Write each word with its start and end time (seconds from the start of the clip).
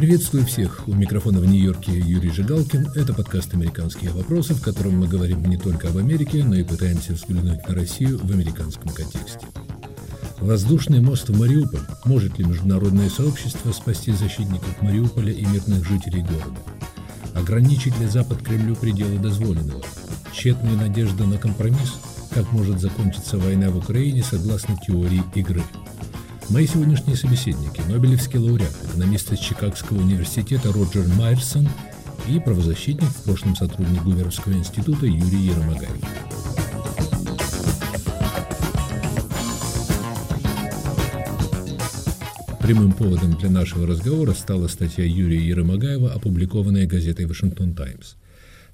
Приветствую 0.00 0.46
всех. 0.46 0.88
У 0.88 0.94
микрофона 0.94 1.40
в 1.40 1.44
Нью-Йорке 1.44 1.92
Юрий 1.92 2.30
Жигалкин. 2.30 2.92
Это 2.96 3.12
подкаст 3.12 3.52
«Американские 3.52 4.10
вопросы», 4.12 4.54
в 4.54 4.62
котором 4.62 4.98
мы 4.98 5.06
говорим 5.06 5.44
не 5.44 5.58
только 5.58 5.88
об 5.88 5.98
Америке, 5.98 6.42
но 6.42 6.54
и 6.54 6.64
пытаемся 6.64 7.12
взглянуть 7.12 7.68
на 7.68 7.74
Россию 7.74 8.18
в 8.18 8.30
американском 8.32 8.90
контексте. 8.92 9.46
Воздушный 10.38 11.02
мост 11.02 11.28
в 11.28 11.38
Мариуполь. 11.38 11.82
Может 12.06 12.38
ли 12.38 12.46
международное 12.46 13.10
сообщество 13.10 13.72
спасти 13.72 14.12
защитников 14.12 14.80
Мариуполя 14.80 15.34
и 15.34 15.44
мирных 15.44 15.86
жителей 15.86 16.22
города? 16.22 16.58
Ограничить 17.34 18.00
ли 18.00 18.06
Запад 18.06 18.40
Кремлю 18.40 18.76
пределы 18.76 19.18
дозволенного? 19.18 19.82
Тщетная 20.32 20.76
надежда 20.76 21.26
на 21.26 21.36
компромисс? 21.36 21.96
Как 22.34 22.50
может 22.52 22.80
закончиться 22.80 23.36
война 23.36 23.68
в 23.68 23.76
Украине 23.76 24.22
согласно 24.22 24.78
теории 24.78 25.22
игры? 25.34 25.62
Мои 26.50 26.66
сегодняшние 26.66 27.16
собеседники– 27.16 27.80
Нобелевский 27.88 28.40
лауреат, 28.40 28.72
экономист 28.82 29.32
из 29.32 29.38
Чикагского 29.38 29.98
университета 29.98 30.72
Роджер 30.72 31.06
Майерсон 31.16 31.68
и 32.28 32.40
правозащитник, 32.40 33.08
в 33.08 33.22
прошлом 33.22 33.54
сотрудник 33.54 34.02
Гуверовского 34.02 34.54
института 34.54 35.06
Юрий 35.06 35.38
Еромагаев. 35.38 35.96
Прямым 42.60 42.92
поводом 42.94 43.34
для 43.34 43.48
нашего 43.48 43.86
разговора 43.86 44.32
стала 44.34 44.66
статья 44.66 45.04
Юрия 45.04 45.46
Еромагаева, 45.46 46.12
опубликованная 46.12 46.88
газетой 46.88 47.26
«Вашингтон 47.26 47.74
Таймс». 47.74 48.14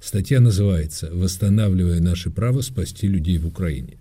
Статья 0.00 0.40
называется 0.40 1.10
«Восстанавливая 1.12 2.00
наше 2.00 2.30
право 2.30 2.62
спасти 2.62 3.06
людей 3.06 3.36
в 3.36 3.46
Украине». 3.46 3.98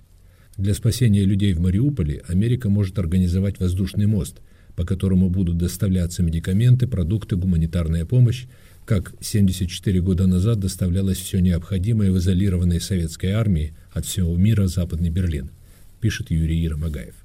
Для 0.57 0.73
спасения 0.73 1.25
людей 1.25 1.53
в 1.53 1.59
Мариуполе 1.59 2.23
Америка 2.27 2.69
может 2.69 2.97
организовать 2.97 3.59
воздушный 3.59 4.05
мост, 4.05 4.37
по 4.75 4.85
которому 4.85 5.29
будут 5.29 5.57
доставляться 5.57 6.23
медикаменты, 6.23 6.87
продукты, 6.87 7.35
гуманитарная 7.35 8.05
помощь, 8.05 8.45
как 8.85 9.13
74 9.19 9.99
года 9.99 10.27
назад 10.27 10.59
доставлялось 10.59 11.17
все 11.17 11.39
необходимое 11.39 12.11
в 12.11 12.17
изолированной 12.19 12.79
советской 12.79 13.31
армии 13.31 13.73
от 13.91 14.05
всего 14.05 14.35
мира 14.37 14.67
Западный 14.67 15.09
Берлин, 15.09 15.49
пишет 15.99 16.31
Юрий 16.31 16.59
Еромагаев. 16.59 17.15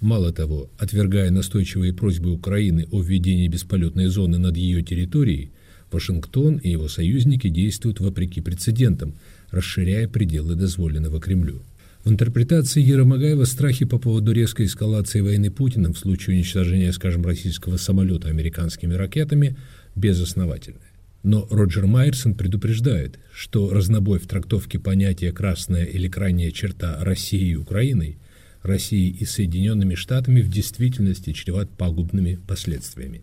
Мало 0.00 0.32
того, 0.32 0.68
отвергая 0.78 1.30
настойчивые 1.30 1.94
просьбы 1.94 2.32
Украины 2.32 2.86
о 2.90 3.00
введении 3.00 3.48
бесполетной 3.48 4.08
зоны 4.08 4.38
над 4.38 4.56
ее 4.56 4.82
территорией, 4.82 5.50
Вашингтон 5.90 6.58
и 6.58 6.70
его 6.70 6.88
союзники 6.88 7.48
действуют 7.48 8.00
вопреки 8.00 8.42
прецедентам, 8.42 9.14
расширяя 9.50 10.06
пределы 10.06 10.54
дозволенного 10.54 11.18
Кремлю. 11.18 11.62
В 12.04 12.10
интерпретации 12.10 12.80
Еромагаева 12.80 13.44
страхи 13.44 13.84
по 13.84 13.98
поводу 13.98 14.32
резкой 14.32 14.66
эскалации 14.66 15.20
войны 15.20 15.50
Путиным 15.50 15.92
в 15.92 15.98
случае 15.98 16.36
уничтожения, 16.36 16.92
скажем, 16.92 17.24
российского 17.26 17.76
самолета 17.76 18.28
американскими 18.28 18.94
ракетами 18.94 19.56
безосновательны. 19.96 20.78
Но 21.24 21.46
Роджер 21.50 21.86
Майерсон 21.86 22.34
предупреждает, 22.34 23.18
что 23.34 23.70
разнобой 23.70 24.20
в 24.20 24.28
трактовке 24.28 24.78
понятия 24.78 25.32
«красная» 25.32 25.84
или 25.84 26.08
«крайняя 26.08 26.52
черта» 26.52 27.02
России 27.02 27.50
и 27.50 27.56
Украиной, 27.56 28.18
Россией 28.62 29.10
и 29.10 29.24
Соединенными 29.24 29.96
Штатами 29.96 30.40
в 30.40 30.48
действительности 30.48 31.32
чреват 31.32 31.68
пагубными 31.70 32.38
последствиями. 32.46 33.22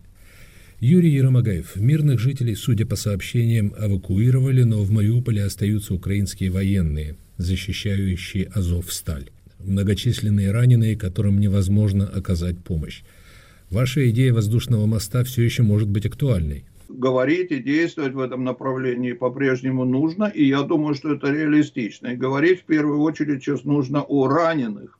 Юрий 0.78 1.14
Еромагаев. 1.14 1.76
Мирных 1.76 2.20
жителей, 2.20 2.54
судя 2.54 2.84
по 2.84 2.96
сообщениям, 2.96 3.74
эвакуировали, 3.78 4.62
но 4.62 4.82
в 4.82 4.90
Мариуполе 4.90 5.42
остаются 5.42 5.94
украинские 5.94 6.50
военные– 6.50 7.16
защищающие 7.38 8.46
Азов-Сталь. 8.54 9.30
Многочисленные 9.58 10.52
раненые, 10.52 10.96
которым 10.96 11.40
невозможно 11.40 12.06
оказать 12.06 12.58
помощь. 12.58 13.02
Ваша 13.70 14.08
идея 14.10 14.32
воздушного 14.32 14.86
моста 14.86 15.24
все 15.24 15.42
еще 15.42 15.62
может 15.62 15.88
быть 15.88 16.06
актуальной. 16.06 16.64
Говорить 16.88 17.50
и 17.50 17.62
действовать 17.62 18.14
в 18.14 18.20
этом 18.20 18.44
направлении 18.44 19.12
по-прежнему 19.12 19.84
нужно, 19.84 20.24
и 20.24 20.44
я 20.44 20.62
думаю, 20.62 20.94
что 20.94 21.14
это 21.14 21.32
реалистично. 21.32 22.08
И 22.08 22.16
говорить 22.16 22.60
в 22.60 22.64
первую 22.64 23.00
очередь 23.00 23.42
сейчас 23.42 23.64
нужно 23.64 24.02
о 24.02 24.28
раненых, 24.28 24.98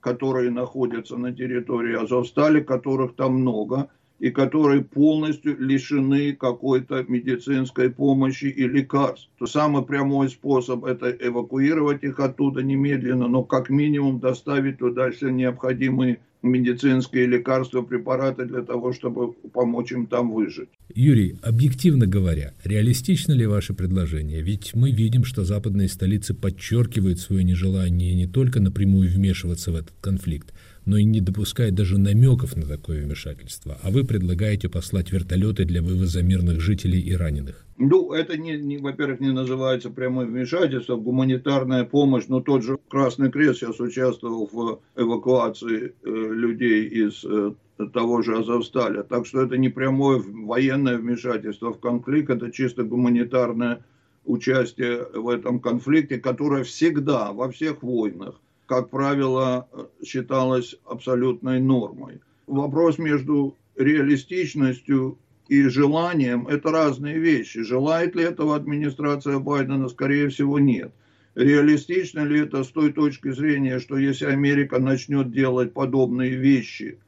которые 0.00 0.50
находятся 0.50 1.16
на 1.16 1.32
территории 1.32 2.02
Азовстали, 2.02 2.60
которых 2.60 3.14
там 3.14 3.34
много, 3.34 3.88
и 4.18 4.30
которые 4.30 4.82
полностью 4.82 5.56
лишены 5.58 6.32
какой-то 6.34 7.04
медицинской 7.08 7.90
помощи 7.90 8.46
и 8.46 8.66
лекарств. 8.66 9.28
То 9.38 9.46
самый 9.46 9.84
прямой 9.84 10.28
способ 10.28 10.84
это 10.84 11.10
эвакуировать 11.10 12.02
их 12.02 12.18
оттуда 12.18 12.62
немедленно, 12.62 13.28
но 13.28 13.44
как 13.44 13.70
минимум 13.70 14.18
доставить 14.18 14.78
туда 14.78 15.10
все 15.10 15.28
необходимые 15.28 16.18
медицинские 16.42 17.26
лекарства, 17.26 17.82
препараты 17.82 18.44
для 18.44 18.62
того, 18.62 18.92
чтобы 18.92 19.32
помочь 19.32 19.92
им 19.92 20.06
там 20.06 20.32
выжить. 20.32 20.68
Юрий, 20.94 21.36
объективно 21.42 22.06
говоря, 22.06 22.54
реалистично 22.64 23.32
ли 23.32 23.46
ваше 23.46 23.74
предложение? 23.74 24.40
Ведь 24.42 24.74
мы 24.74 24.92
видим, 24.92 25.24
что 25.24 25.44
западные 25.44 25.88
столицы 25.88 26.34
подчеркивают 26.34 27.18
свое 27.18 27.44
нежелание 27.44 28.14
не 28.14 28.26
только 28.26 28.60
напрямую 28.60 29.10
вмешиваться 29.10 29.72
в 29.72 29.76
этот 29.76 29.94
конфликт, 30.00 30.54
но 30.88 30.96
и 30.96 31.04
не 31.04 31.20
допускает 31.20 31.74
даже 31.74 31.98
намеков 31.98 32.56
на 32.56 32.66
такое 32.66 33.04
вмешательство. 33.04 33.76
А 33.82 33.90
вы 33.90 34.04
предлагаете 34.04 34.70
послать 34.70 35.12
вертолеты 35.12 35.66
для 35.66 35.82
вывоза 35.82 36.22
мирных 36.22 36.60
жителей 36.60 36.98
и 37.00 37.14
раненых. 37.14 37.66
Ну, 37.76 38.12
это, 38.12 38.38
не, 38.38 38.56
не, 38.56 38.78
во-первых, 38.78 39.20
не 39.20 39.30
называется 39.30 39.90
прямым 39.90 40.28
вмешательством, 40.28 41.02
гуманитарная 41.02 41.84
помощь, 41.84 42.24
но 42.28 42.40
тот 42.40 42.64
же 42.64 42.78
Красный 42.88 43.30
Крест 43.30 43.60
сейчас 43.60 43.78
участвовал 43.80 44.48
в 44.50 44.80
эвакуации 44.96 45.92
э, 46.02 46.10
людей 46.10 46.86
из 46.86 47.22
э, 47.22 47.52
того 47.92 48.22
же 48.22 48.38
Азовсталя. 48.38 49.02
Так 49.02 49.26
что 49.26 49.42
это 49.42 49.58
не 49.58 49.68
прямое 49.68 50.22
военное 50.26 50.96
вмешательство 50.96 51.74
в 51.74 51.80
конфликт, 51.80 52.30
это 52.30 52.50
чисто 52.50 52.82
гуманитарное 52.82 53.84
участие 54.24 55.06
в 55.14 55.28
этом 55.28 55.60
конфликте, 55.60 56.18
которое 56.18 56.64
всегда 56.64 57.32
во 57.32 57.50
всех 57.50 57.82
войнах 57.82 58.40
как 58.68 58.90
правило, 58.90 59.66
считалось 60.04 60.76
абсолютной 60.84 61.58
нормой. 61.58 62.20
Вопрос 62.46 62.98
между 62.98 63.56
реалистичностью 63.76 65.18
и 65.48 65.62
желанием– 65.62 66.46
это 66.48 66.70
разные 66.70 67.18
вещи. 67.18 67.62
Желает 67.62 68.14
ли 68.14 68.24
этого 68.24 68.54
администрация 68.54 69.38
Байдена? 69.38 69.88
Скорее 69.88 70.28
всего, 70.28 70.58
нет. 70.58 70.92
Реалистично 71.34 72.20
ли 72.24 72.40
это 72.40 72.62
с 72.62 72.68
той 72.68 72.92
точки 72.92 73.30
зрения, 73.30 73.78
что 73.78 73.96
если 73.96 74.26
Америка 74.26 74.78
начнет 74.78 75.32
делать 75.32 75.72
подобные 75.72 76.34
вещи, 76.36 76.98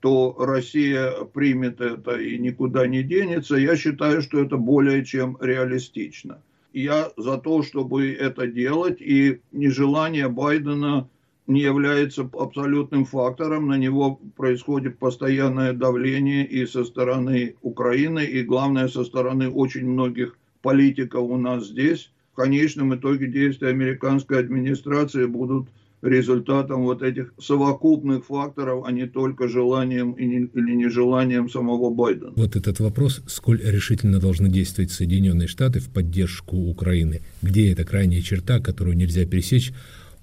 то 0.00 0.34
Россия 0.38 1.10
примет 1.34 1.82
это 1.82 2.16
и 2.18 2.38
никуда 2.38 2.86
не 2.86 3.02
денется? 3.02 3.56
Я 3.56 3.76
считаю, 3.76 4.22
что 4.22 4.40
это 4.40 4.56
более 4.56 5.04
чем 5.04 5.36
реалистично 5.38 6.40
я 6.72 7.10
за 7.16 7.38
то, 7.38 7.62
чтобы 7.62 8.12
это 8.12 8.46
делать, 8.46 9.00
и 9.00 9.40
нежелание 9.52 10.28
Байдена 10.28 11.08
не 11.46 11.62
является 11.62 12.28
абсолютным 12.32 13.04
фактором, 13.04 13.68
на 13.68 13.76
него 13.76 14.20
происходит 14.36 14.98
постоянное 14.98 15.72
давление 15.72 16.46
и 16.46 16.64
со 16.66 16.84
стороны 16.84 17.56
Украины, 17.62 18.24
и 18.24 18.42
главное 18.42 18.88
со 18.88 19.04
стороны 19.04 19.50
очень 19.50 19.88
многих 19.88 20.38
политиков 20.62 21.22
у 21.22 21.36
нас 21.36 21.66
здесь. 21.66 22.12
В 22.32 22.36
конечном 22.36 22.94
итоге 22.94 23.26
действия 23.26 23.68
американской 23.68 24.38
администрации 24.38 25.26
будут 25.26 25.68
результатом 26.02 26.82
вот 26.82 27.02
этих 27.02 27.34
совокупных 27.38 28.26
факторов, 28.26 28.84
а 28.86 28.92
не 28.92 29.06
только 29.06 29.48
желанием 29.48 30.12
или 30.12 30.74
нежеланием 30.74 31.50
самого 31.50 31.90
Байдена. 31.90 32.32
Вот 32.36 32.56
этот 32.56 32.80
вопрос, 32.80 33.22
сколь 33.26 33.60
решительно 33.62 34.18
должны 34.18 34.48
действовать 34.48 34.92
Соединенные 34.92 35.48
Штаты 35.48 35.80
в 35.80 35.90
поддержку 35.90 36.56
Украины, 36.56 37.20
где 37.42 37.72
эта 37.72 37.84
крайняя 37.84 38.22
черта, 38.22 38.60
которую 38.60 38.96
нельзя 38.96 39.24
пересечь, 39.26 39.72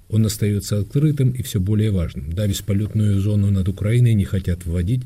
он 0.09 0.25
остается 0.25 0.79
открытым 0.79 1.31
и 1.31 1.43
все 1.43 1.59
более 1.59 1.91
важным. 1.91 2.31
Да, 2.31 2.47
бесполетную 2.47 3.19
зону 3.19 3.51
над 3.51 3.67
Украиной 3.67 4.13
не 4.13 4.25
хотят 4.25 4.65
вводить, 4.65 5.03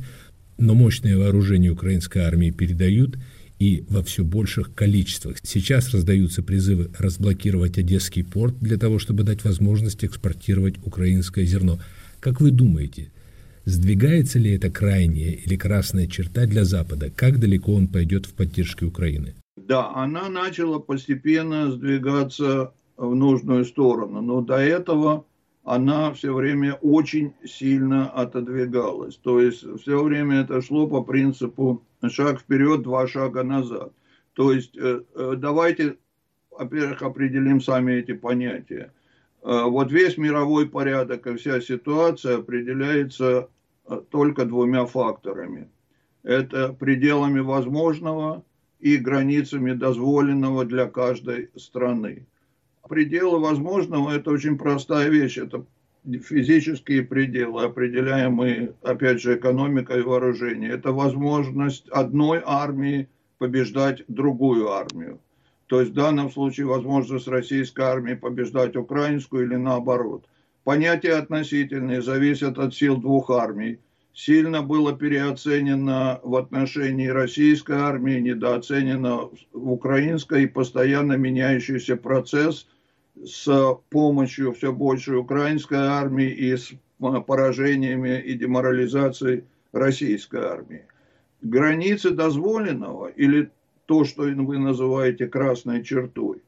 но 0.58 0.76
мощное 0.76 1.18
вооружение 1.18 1.72
украинской 1.72 2.20
армии 2.20 2.52
передают– 2.52 3.18
и 3.62 3.86
во 3.90 4.02
все 4.02 4.24
больших 4.24 4.74
количествах. 4.74 5.38
Сейчас 5.44 5.94
раздаются 5.94 6.42
призывы 6.42 6.90
разблокировать 6.98 7.78
Одесский 7.78 8.24
порт 8.24 8.56
для 8.60 8.76
того, 8.76 8.98
чтобы 8.98 9.22
дать 9.22 9.44
возможность 9.44 10.04
экспортировать 10.04 10.80
украинское 10.84 11.46
зерно. 11.46 11.78
Как 12.20 12.42
вы 12.42 12.50
думаете, 12.50 13.12
сдвигается 13.66 14.40
ли 14.40 14.52
эта 14.56 14.72
крайняя 14.72 15.34
или 15.34 15.56
красная 15.58 16.08
черта 16.08 16.48
для 16.48 16.66
Запада? 16.66 17.12
Как 17.16 17.40
далеко 17.40 17.76
он 17.76 17.88
пойдет 17.88 18.26
в 18.26 18.34
поддержке 18.34 18.86
Украины? 18.86 19.36
Да, 19.56 19.94
она 19.94 20.28
начала 20.28 20.80
постепенно 20.80 21.72
сдвигаться 21.72 22.74
в 22.98 23.14
нужную 23.14 23.66
сторону, 23.66 24.22
но 24.22 24.42
до 24.42 24.56
этого 24.56 25.26
она 25.74 26.12
все 26.12 26.34
время 26.34 26.74
очень 26.82 27.34
сильно 27.46 28.10
отодвигалась. 28.10 29.16
То 29.16 29.40
есть 29.40 29.66
все 29.80 30.04
время 30.04 30.42
это 30.42 30.62
шло 30.62 30.86
по 30.86 31.02
принципу 31.02 31.82
шаг 32.10 32.42
вперед, 32.42 32.82
два 32.82 33.08
шага 33.08 33.44
назад. 33.44 33.94
То 34.34 34.52
есть 34.52 34.76
э, 34.78 35.04
э, 35.16 35.34
давайте, 35.38 35.96
во-первых, 36.50 37.02
определим 37.04 37.62
сами 37.62 37.94
эти 37.94 38.12
понятия. 38.12 38.92
Э, 39.44 39.64
вот 39.64 39.94
весь 39.94 40.18
мировой 40.18 40.68
порядок 40.68 41.26
и 41.28 41.38
вся 41.38 41.62
ситуация 41.62 42.40
определяется 42.40 43.48
только 44.10 44.44
двумя 44.44 44.86
факторами. 44.86 45.70
это 46.24 46.74
пределами 46.74 47.40
возможного 47.40 48.44
и 48.82 48.98
границами 48.98 49.72
дозволенного 49.72 50.66
для 50.66 50.88
каждой 50.88 51.50
страны. 51.56 52.28
Пределы 52.88 53.40
возможного– 53.40 54.12
это 54.16 54.32
очень 54.32 54.58
простая 54.58 55.10
вещь, 55.10 55.38
это 55.38 55.66
физические 56.04 57.04
пределы, 57.04 57.64
определяемые, 57.64 58.74
опять 58.82 59.22
же, 59.22 59.36
экономикой 59.36 60.00
и 60.00 60.04
вооружением. 60.04 60.72
Это 60.72 60.92
возможность 60.92 61.88
одной 61.90 62.42
армии 62.46 63.08
побеждать 63.38 64.04
другую 64.08 64.72
армию. 64.72 65.20
То 65.68 65.80
есть 65.80 65.94
в 65.94 65.96
данном 65.96 66.32
случае 66.32 66.66
возможность 66.66 67.28
российской 67.28 67.82
армии 67.82 68.16
побеждать 68.16 68.76
украинскую 68.76 69.46
или 69.46 69.56
наоборот. 69.56 70.26
Понятия 70.64 71.14
относительные 71.14 72.02
зависят 72.02 72.58
от 72.58 72.76
сил 72.76 72.98
двух 72.98 73.30
армий. 73.30 73.80
Сильно 74.14 74.62
было 74.62 74.94
переоценено 74.94 76.20
в 76.24 76.36
отношении 76.36 77.08
российской 77.08 77.78
армии, 77.78 78.20
недооценено 78.20 79.30
в 79.54 79.72
украинской 79.72 80.44
и 80.44 80.48
постоянно 80.48 81.14
меняющийся 81.14 81.96
процесс– 81.96 82.68
с 83.24 83.78
помощью 83.90 84.54
все 84.54 84.72
большей 84.72 85.18
украинской 85.18 85.80
армии 85.80 86.30
и 86.30 86.56
с 86.56 86.72
поражениями 87.00 88.22
и 88.22 88.34
деморализацией 88.34 89.44
российской 89.72 90.42
армии. 90.42 90.86
Границы 91.42 92.12
дозволенного 92.12 93.08
или 93.08 93.52
то, 93.86 94.06
что 94.06 94.24
вы 94.24 94.58
называете 94.58 95.28
красной 95.28 95.84
чертой, 95.84 96.42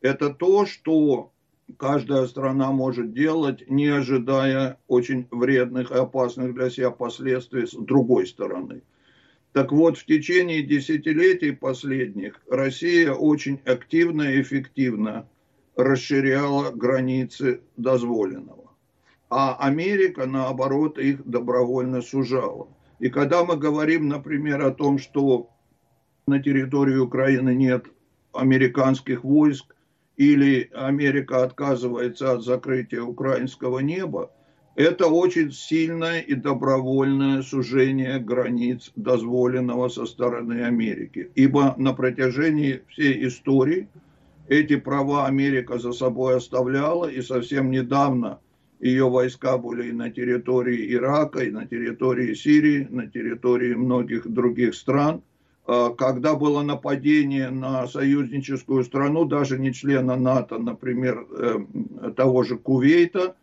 это 0.00 0.30
то, 0.30 0.66
что 0.66 1.32
каждая 1.78 2.26
страна 2.26 2.72
может 2.72 3.12
делать, 3.12 3.68
не 3.68 3.88
ожидая 3.88 4.78
очень 4.88 5.26
вредных 5.30 5.90
и 5.90 5.94
опасных 5.94 6.54
для 6.54 6.70
себя 6.70 6.90
последствий 6.90 7.66
с 7.66 7.72
другой 7.72 8.26
стороны. 8.26 8.82
Так 9.52 9.70
вот, 9.70 9.96
в 9.96 10.04
течение 10.04 10.62
десятилетий 10.62 11.52
последних 11.52 12.40
Россия 12.50 13.12
очень 13.12 13.60
активно 13.64 14.22
и 14.22 14.42
эффективно 14.42 15.28
расширяла 15.76 16.72
границы 16.72 17.60
дозволенного. 17.76 18.70
А 19.30 19.56
Америка, 19.56 20.26
наоборот, 20.26 20.98
их 20.98 21.24
добровольно 21.24 22.02
сужала. 22.02 22.68
И 22.98 23.08
когда 23.08 23.44
мы 23.44 23.56
говорим, 23.56 24.08
например, 24.08 24.62
о 24.62 24.70
том, 24.70 24.98
что 24.98 25.50
на 26.26 26.42
территории 26.42 26.96
Украины 26.96 27.54
нет 27.54 27.86
американских 28.32 29.24
войск, 29.24 29.73
или 30.16 30.70
Америка 30.74 31.42
отказывается 31.42 32.32
от 32.32 32.44
закрытия 32.44 33.02
украинского 33.02 33.80
неба, 33.80 34.30
это 34.76 35.06
очень 35.06 35.52
сильное 35.52 36.20
и 36.20 36.34
добровольное 36.34 37.42
сужение 37.42 38.18
границ 38.18 38.90
дозволенного 38.96 39.88
со 39.88 40.06
стороны 40.06 40.64
Америки. 40.64 41.30
Ибо 41.34 41.74
на 41.78 41.92
протяжении 41.92 42.82
всей 42.88 43.26
истории– 43.26 43.88
эти 44.48 44.76
права 44.76 45.26
Америка 45.26 45.78
за 45.78 45.92
собой 45.92 46.36
оставляла, 46.36 47.06
и 47.06 47.22
совсем 47.22 47.70
недавно 47.70 48.40
ее 48.78 49.08
войска 49.08 49.56
были 49.56 49.88
и 49.88 49.92
на 49.92 50.10
территории 50.10 50.92
Ирака, 50.92 51.40
и 51.40 51.50
на 51.50 51.66
территории 51.66 52.34
Сирии, 52.34 52.86
на 52.90 53.06
территории 53.06 53.74
многих 53.74 54.28
других 54.28 54.74
стран. 54.74 55.22
А, 55.66 55.90
когда 55.90 56.34
было 56.34 56.62
нападение 56.62 57.50
на 57.50 57.86
союзническую 57.86 58.84
страну, 58.84 59.24
даже 59.24 59.58
не 59.58 59.72
члена 59.72 60.16
НАТО, 60.16 60.58
например, 60.58 61.26
э, 61.30 62.12
того 62.16 62.42
же 62.42 62.58
Кувейта, 62.58 63.34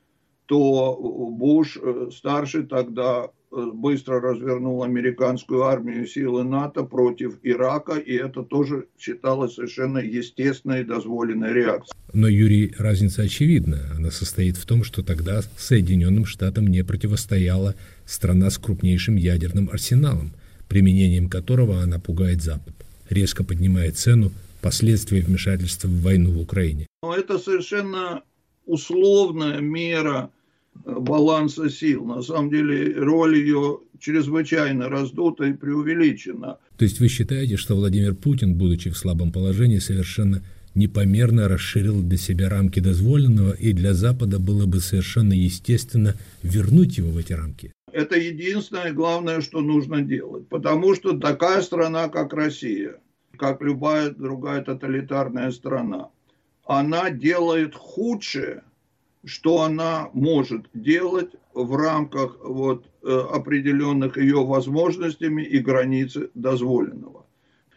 то 0.45 0.95
Буш 1.31 1.77
э, 1.81 2.09
старший 2.11 2.65
тогда 2.65 3.29
быстро 3.51 4.21
развернул 4.21 4.83
американскую 4.83 5.63
армию 5.63 6.07
силы 6.07 6.43
НАТО 6.43 6.83
против 6.83 7.37
Ирака, 7.43 7.97
и 7.97 8.13
это 8.13 8.43
тоже 8.43 8.87
считалось 8.97 9.55
совершенно 9.55 9.97
естественной 9.97 10.81
и 10.81 10.83
дозволенной 10.85 11.51
реакцией. 11.51 11.97
Но, 12.13 12.27
Юрий, 12.27 12.73
разница 12.77 13.23
очевидна. 13.23 13.79
Она 13.95 14.09
состоит 14.11 14.55
в 14.55 14.65
том, 14.65 14.83
что 14.83 15.03
тогда 15.03 15.41
Соединенным 15.57 16.25
Штатам 16.25 16.67
не 16.67 16.83
противостояла 16.83 17.75
страна 18.05 18.49
с 18.49 18.57
крупнейшим 18.57 19.17
ядерным 19.17 19.69
арсеналом, 19.69 20.31
применением 20.71 21.27
которого 21.27 21.83
она 21.83 21.99
пугает 21.99 22.41
Запад, 22.41 22.73
резко 23.09 23.43
поднимая 23.43 23.91
цену 23.91 24.31
последствий 24.61 25.19
вмешательства 25.19 25.89
в 25.89 26.01
войну 26.01 26.31
в 26.31 26.39
Украине. 26.39 26.87
Но 27.03 27.13
это 27.13 27.39
совершенно 27.39 28.21
условная 28.65 29.59
мера 29.59 30.29
баланса 30.85 31.69
сил. 31.69 32.05
На 32.05 32.21
самом 32.21 32.49
деле 32.49 32.93
роль 32.95 33.35
ее 33.35 33.79
чрезвычайно 33.99 34.87
раздута 34.87 35.43
и 35.43 35.53
преувеличена. 35.53 36.57
То 36.77 36.85
есть 36.85 37.01
вы 37.01 37.09
считаете, 37.09 37.57
что 37.57 37.75
Владимир 37.75 38.15
Путин, 38.15 38.55
будучи 38.55 38.89
в 38.89 38.97
слабом 38.97 39.33
положении, 39.33 39.79
совершенно 39.79 40.41
непомерно 40.75 41.47
расширил 41.47 42.01
для 42.01 42.17
себя 42.17 42.49
рамки 42.49 42.79
дозволенного, 42.79 43.53
и 43.53 43.73
для 43.73 43.93
Запада 43.93 44.39
было 44.39 44.65
бы 44.65 44.79
совершенно 44.79 45.33
естественно 45.33 46.15
вернуть 46.43 46.97
его 46.97 47.11
в 47.11 47.17
эти 47.17 47.33
рамки? 47.33 47.71
Это 47.91 48.17
единственное 48.17 48.93
главное, 48.93 49.41
что 49.41 49.61
нужно 49.61 50.01
делать. 50.01 50.47
Потому 50.47 50.95
что 50.95 51.17
такая 51.17 51.61
страна, 51.61 52.09
как 52.09 52.33
Россия, 52.33 52.95
как 53.37 53.61
любая 53.61 54.11
другая 54.11 54.63
тоталитарная 54.63 55.51
страна, 55.51 56.09
она 56.65 57.09
делает 57.09 57.75
худшее– 57.75 58.63
что 59.23 59.61
она 59.61 60.09
может 60.13 60.65
делать 60.73 61.31
в 61.53 61.75
рамках 61.75 62.37
вот, 62.43 62.85
э, 63.03 63.07
определенных 63.07 64.17
ее 64.17 64.43
возможностями 64.45 65.43
и 65.43 65.59
границы 65.59 66.31
дозволенного. 66.33 67.25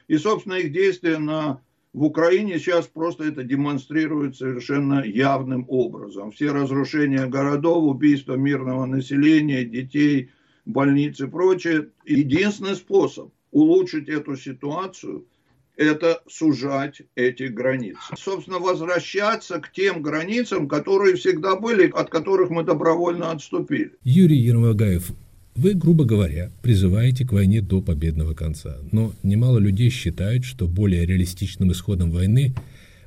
И, 0.08 0.16
собственно, 0.16 0.54
их 0.54 0.72
действия 0.72 1.18
на, 1.18 1.60
в 1.94 2.02
Украине 2.02 2.58
сейчас 2.58 2.88
просто 2.88 3.24
это 3.24 3.44
демонстрируют 3.44 4.36
совершенно 4.36 5.04
явным 5.04 5.64
образом. 5.68 6.32
Все 6.32 6.50
разрушения 6.50 7.26
городов, 7.26 7.84
убийства 7.84 8.34
мирного 8.34 8.84
населения, 8.84 9.64
детей, 9.64 10.30
больниц 10.66 11.20
и 11.20 11.28
прочее. 11.28 11.90
Единственный 12.04 12.74
способ 12.74 13.32
улучшить 13.52 14.08
эту 14.08 14.36
ситуацию– 14.36 15.24
это 15.76 16.20
сужать 16.26 17.02
эти 17.14 17.44
границы. 17.44 18.00
Собственно, 18.16 18.58
возвращаться 18.58 19.60
к 19.60 19.70
тем 19.70 20.02
границам, 20.02 20.66
которые 20.66 21.14
всегда 21.14 21.54
были, 21.54 21.88
от 21.90 22.10
которых 22.10 22.50
мы 22.50 22.64
добровольно 22.64 23.30
отступили. 23.30 23.92
Юрий 24.02 24.38
Ермогаев, 24.38 25.12
вы, 25.54 25.74
грубо 25.74 26.04
говоря, 26.04 26.50
призываете 26.62 27.24
к 27.24 27.32
войне 27.32 27.60
до 27.60 27.80
победного 27.80 28.34
конца. 28.34 28.78
Но 28.92 29.14
немало 29.22 29.58
людей 29.58 29.90
считают, 29.90 30.44
что 30.44 30.66
более 30.66 31.06
реалистичным 31.06 31.72
исходом 31.72 32.10
войны 32.10 32.54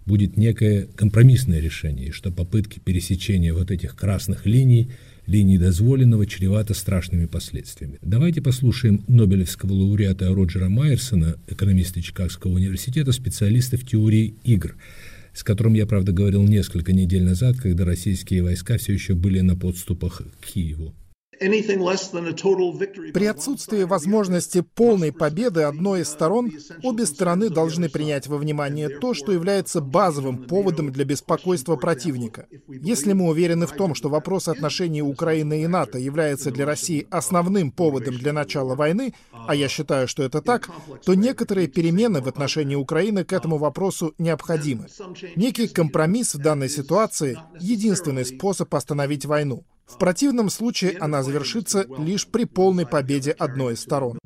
будет 0.06 0.38
некое 0.38 0.88
компромиссное 0.96 1.60
решение, 1.60 2.12
что 2.12 2.32
попытки 2.32 2.80
пересечения 2.80 3.54
вот 3.54 3.72
этих 3.72 3.96
красных 3.96 4.46
линий– 4.46 4.90
линии 5.28 5.58
дозволенного 5.58 6.26
чревато 6.26 6.74
страшными 6.74 7.26
последствиями. 7.26 8.00
Давайте 8.02 8.42
послушаем 8.42 9.04
Нобелевского 9.08 9.74
лауреата 9.74 10.34
Роджера 10.34 10.70
Майерсона, 10.70 11.36
экономиста 11.48 12.02
Чикагского 12.02 12.54
университета, 12.54 13.12
специалиста 13.12 13.78
в 13.78 13.86
теории 13.86 14.36
игр, 14.44 14.76
с 15.34 15.44
которым 15.44 15.74
я, 15.74 15.86
правда, 15.86 16.14
говорил 16.14 16.44
несколько 16.44 16.94
недель 16.94 17.24
назад, 17.24 17.58
когда 17.58 17.86
российские 17.86 18.42
войска 18.42 18.78
все 18.78 18.94
еще 18.94 19.14
были 19.14 19.42
на 19.42 19.56
подступах 19.56 20.22
к 20.40 20.46
Киеву. 20.46 20.96
При 21.40 23.26
отсутствии 23.26 23.84
возможности 23.84 24.62
полной 24.62 25.12
победы 25.12 25.62
одной 25.62 26.02
из 26.02 26.10
сторон, 26.10 26.52
обе 26.84 27.06
стороны 27.06 27.50
должны 27.50 27.90
принять 27.90 28.28
во 28.28 28.38
внимание 28.38 28.90
то, 28.90 29.14
что 29.14 29.32
является 29.32 29.82
базовым 29.82 30.46
поводом 30.46 30.92
для 30.92 31.06
беспокойства 31.06 31.76
противника. 31.76 32.48
Если 32.68 33.14
мы 33.14 33.28
уверены 33.30 33.68
в 33.68 33.72
том, 33.74 33.96
что 33.96 34.10
вопрос 34.10 34.48
отношений 34.48 35.02
Украины 35.02 35.62
и 35.62 35.68
НАТО 35.68 35.98
является 36.00 36.52
для 36.52 36.66
России 36.66 37.08
основным 37.12 37.72
поводом 37.72 38.18
для 38.18 38.34
начала 38.34 38.76
войны, 38.76 39.14
а 39.48 39.56
я 39.56 39.68
считаю, 39.68 40.08
что 40.08 40.24
это 40.24 40.42
так, 40.42 40.70
то 41.06 41.14
некоторые 41.14 41.68
перемены 41.68 42.22
в 42.22 42.28
отношении 42.28 42.76
Украины 42.76 43.24
к 43.24 43.34
этому 43.34 43.58
вопросу 43.58 44.14
необходимы. 44.18 44.88
Некий 45.36 45.68
компромисс 45.68 46.36
в 46.36 46.40
данной 46.40 46.70
ситуации— 46.70 47.38
единственный 47.60 48.26
способ 48.26 48.74
остановить 48.74 49.26
войну. 49.26 49.64
В 49.88 49.98
противном 49.98 50.50
случае 50.50 50.98
она 51.00 51.24
завершится 51.24 51.88
лишь 51.98 52.28
при 52.28 52.44
полной 52.44 52.86
победе 52.86 53.32
одной 53.32 53.74
из 53.74 53.80
сторон. 53.80 54.20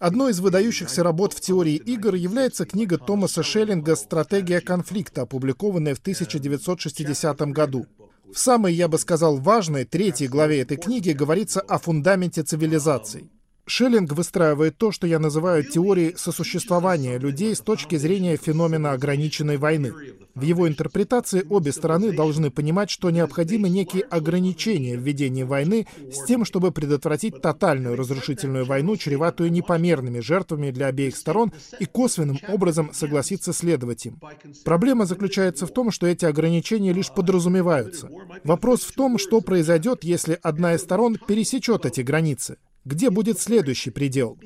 Одной 0.00 0.32
из 0.32 0.40
выдающихся 0.40 1.02
работ 1.04 1.32
в 1.32 1.40
теории 1.40 1.76
игр 1.76 2.14
является 2.14 2.66
книга 2.66 2.98
Томаса 2.98 3.44
Шеллинга 3.44 3.94
«Стратегия 3.94 4.60
конфликта», 4.60 5.22
опубликованная 5.22 5.94
в 5.94 5.98
1960 5.98 7.40
году. 7.52 7.86
В 8.32 8.38
самой, 8.38 8.74
я 8.74 8.88
бы 8.88 8.98
сказал, 8.98 9.36
важной 9.36 9.84
третьей 9.84 10.26
главе 10.26 10.62
этой 10.62 10.76
книги 10.76 11.12
говорится 11.12 11.60
о 11.60 11.78
фундаменте 11.78 12.42
цивилизаций. 12.42 13.30
Шеллинг 13.68 14.12
выстраивает 14.12 14.78
то, 14.78 14.92
что 14.92 15.08
я 15.08 15.18
называю 15.18 15.64
теорией 15.64 16.14
сосуществования 16.16 17.18
людей 17.18 17.54
с 17.54 17.60
точки 17.60 17.96
зрения 17.96 18.36
феномена 18.36 18.92
ограниченной 18.92 19.56
войны. 19.56 19.92
В 20.36 20.42
его 20.42 20.68
интерпретации 20.68 21.44
обе 21.48 21.72
стороны 21.72 22.12
должны 22.12 22.52
понимать, 22.52 22.90
что 22.90 23.10
необходимы 23.10 23.68
некие 23.68 24.04
ограничения 24.04 24.96
в 24.96 25.00
ведении 25.00 25.42
войны 25.42 25.88
с 26.12 26.24
тем, 26.26 26.44
чтобы 26.44 26.70
предотвратить 26.70 27.40
тотальную 27.40 27.96
разрушительную 27.96 28.66
войну, 28.66 28.96
чреватую 28.96 29.50
непомерными 29.50 30.20
жертвами 30.20 30.70
для 30.70 30.86
обеих 30.86 31.16
сторон, 31.16 31.52
и 31.80 31.86
косвенным 31.86 32.38
образом 32.48 32.90
согласиться 32.92 33.52
следовать 33.52 34.06
им. 34.06 34.20
Проблема 34.64 35.06
заключается 35.06 35.66
в 35.66 35.72
том, 35.72 35.90
что 35.90 36.06
эти 36.06 36.24
ограничения 36.24 36.92
лишь 36.92 37.10
подразумеваются. 37.10 38.08
Вопрос 38.44 38.82
в 38.82 38.92
том, 38.92 39.18
что 39.18 39.40
произойдет, 39.40 40.04
если 40.04 40.38
одна 40.40 40.74
из 40.74 40.82
сторон 40.82 41.16
пересечет 41.26 41.84
эти 41.84 42.02
границы. 42.02 42.58
Где 42.86 43.10
будет 43.10 43.40
следующий 43.40 43.90
предел? 43.90 44.38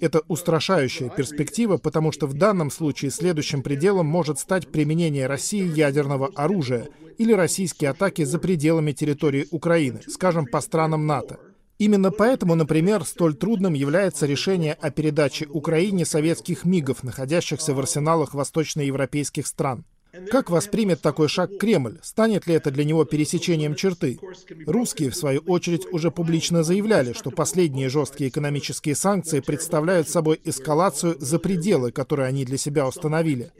Это 0.00 0.22
устрашающая 0.28 1.08
перспектива, 1.08 1.76
потому 1.76 2.12
что 2.12 2.28
в 2.28 2.34
данном 2.34 2.70
случае 2.70 3.10
следующим 3.10 3.64
пределом 3.64 4.06
может 4.06 4.38
стать 4.38 4.68
применение 4.68 5.26
России 5.26 5.66
ядерного 5.66 6.30
оружия 6.36 6.86
или 7.18 7.32
российские 7.32 7.90
атаки 7.90 8.22
за 8.22 8.38
пределами 8.38 8.92
территории 8.92 9.48
Украины, 9.50 10.02
скажем, 10.06 10.46
по 10.46 10.60
странам 10.60 11.08
НАТО. 11.08 11.40
Именно 11.78 12.12
поэтому, 12.12 12.54
например, 12.54 13.04
столь 13.04 13.34
трудным 13.34 13.74
является 13.74 14.24
решение 14.24 14.74
о 14.74 14.92
передаче 14.92 15.46
Украине 15.46 16.04
советских 16.04 16.64
МИГов, 16.64 17.02
находящихся 17.02 17.74
в 17.74 17.80
арсеналах 17.80 18.34
восточноевропейских 18.34 19.48
стран. 19.48 19.84
Как 20.30 20.50
воспримет 20.50 21.00
такой 21.00 21.28
шаг 21.28 21.58
Кремль? 21.58 21.98
Станет 22.02 22.46
ли 22.46 22.54
это 22.54 22.70
для 22.70 22.84
него 22.84 23.04
пересечением 23.04 23.74
черты? 23.74 24.18
Русские, 24.66 25.10
в 25.10 25.16
свою 25.16 25.40
очередь, 25.40 25.86
уже 25.92 26.10
публично 26.10 26.62
заявляли, 26.62 27.12
что 27.12 27.30
последние 27.30 27.88
жесткие 27.88 28.30
экономические 28.30 28.94
санкции 28.94 29.40
представляют 29.40 30.08
собой 30.08 30.40
эскалацию 30.44 31.16
за 31.18 31.38
пределы, 31.38 31.92
которые 31.92 32.28
они 32.28 32.44
для 32.44 32.58
себя 32.58 32.86
установили. 32.86 33.52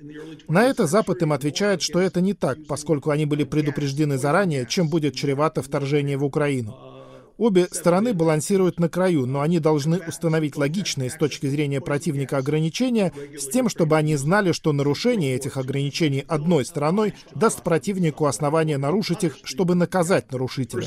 На 0.49 0.65
это 0.65 0.87
Запад 0.87 1.23
им 1.23 1.33
отвечает, 1.33 1.83
что 1.83 2.01
это 2.01 2.21
не 2.21 2.35
так, 2.35 2.59
поскольку 2.67 3.11
они 3.11 3.27
были 3.27 3.45
предупреждены 3.45 4.19
заранее, 4.19 4.67
чем 4.67 4.89
будет 4.89 5.15
чревато 5.15 5.63
вторжение 5.63 6.17
в 6.17 6.25
Украину. 6.25 6.90
Обе 7.41 7.69
стороны 7.71 8.13
балансируют 8.13 8.79
на 8.79 8.91
краю, 8.91 9.25
но 9.25 9.41
они 9.41 9.61
должны 9.61 9.99
установить 10.07 10.57
логичные 10.57 11.09
с 11.09 11.15
точки 11.15 11.47
зрения 11.47 11.81
противника 11.81 12.37
ограничения 12.37 13.15
с 13.35 13.47
тем, 13.47 13.71
чтобы 13.71 13.97
они 13.97 14.17
знали, 14.17 14.53
что 14.53 14.75
нарушение 14.75 15.37
этих 15.37 15.57
ограничений 15.57 16.23
одной 16.29 16.67
стороной 16.67 17.15
даст 17.35 17.63
противнику 17.63 18.27
основание 18.27 18.77
нарушить 18.77 19.25
их, 19.25 19.39
чтобы 19.43 19.75
наказать 19.75 20.31
нарушителя. 20.31 20.83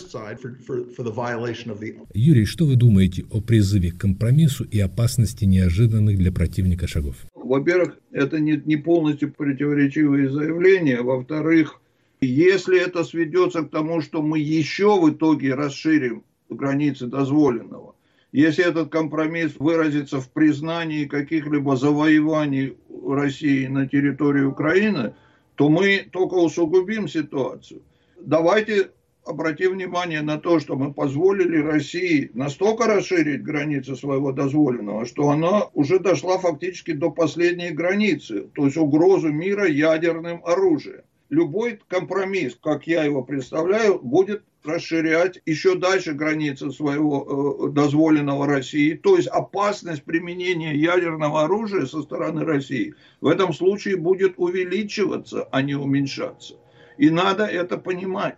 Юрий, 2.13 2.45
что 2.45 2.65
вы 2.67 2.75
думаете 2.75 3.25
о 3.31 3.41
призыве 3.41 3.91
к 3.91 3.97
компромиссу 3.97 4.65
и 4.65 4.79
опасности 4.79 5.45
неожиданных 5.45 6.19
для 6.19 6.31
противника 6.31 6.85
шагов? 6.85 7.15
Во-первых, 7.33 7.97
это 8.11 8.39
не, 8.39 8.61
не 8.63 8.77
полностью 8.77 9.33
противоречивые 9.33 10.29
заявления. 10.29 11.01
Во-вторых, 11.01 11.81
если 12.21 12.79
это 12.79 13.03
сведется 13.03 13.63
к 13.63 13.71
тому, 13.71 14.01
что 14.01 14.21
мы 14.21 14.37
еще 14.37 15.01
в 15.01 15.09
итоге 15.09 15.55
расширим 15.55 16.23
границы 16.53 17.07
дозволенного. 17.07 17.95
Если 18.31 18.65
этот 18.65 18.89
компромисс 18.89 19.55
выразится 19.59 20.19
в 20.19 20.29
признании 20.29 21.05
каких-либо 21.05 21.75
завоеваний 21.75 22.77
России 23.07 23.67
на 23.67 23.87
территории 23.87 24.43
Украины, 24.43 25.13
то 25.55 25.69
мы 25.69 26.07
только 26.11 26.33
усугубим 26.33 27.07
ситуацию. 27.07 27.83
Давайте 28.19 28.89
обратим 29.25 29.73
внимание 29.73 30.21
на 30.21 30.37
то, 30.37 30.59
что 30.59 30.75
мы 30.75 30.93
позволили 30.93 31.57
России 31.57 32.31
настолько 32.33 32.87
расширить 32.87 33.43
границы 33.43 33.95
своего 33.95 34.31
дозволенного, 34.31 35.05
что 35.05 35.29
она 35.29 35.65
уже 35.73 35.99
дошла 35.99 36.37
фактически 36.37 36.91
до 36.91 37.11
последней 37.11 37.69
границы, 37.69 38.47
то 38.53 38.65
есть 38.65 38.77
угрозу 38.77 39.31
мира 39.31 39.67
ядерным 39.67 40.41
оружием. 40.43 41.01
Любой 41.29 41.79
компромисс, 41.87 42.57
как 42.61 42.85
я 42.85 43.03
его 43.03 43.23
представляю, 43.23 43.99
будет 43.99 44.43
расширять 44.65 45.41
еще 45.45 45.75
дальше 45.75 46.13
границы 46.13 46.71
своего 46.71 47.67
э, 47.67 47.71
дозволенного 47.71 48.47
России. 48.47 48.93
То 48.93 49.17
есть 49.17 49.27
опасность 49.27 50.03
применения 50.03 50.73
ядерного 50.73 51.43
оружия 51.43 51.85
со 51.85 52.01
стороны 52.01 52.43
России 52.43 52.95
в 53.21 53.27
этом 53.27 53.53
случае 53.53 53.97
будет 53.97 54.33
увеличиваться, 54.37 55.47
а 55.51 55.61
не 55.61 55.75
уменьшаться. 55.75 56.55
И 56.97 57.09
надо 57.09 57.45
это 57.45 57.77
понимать. 57.77 58.37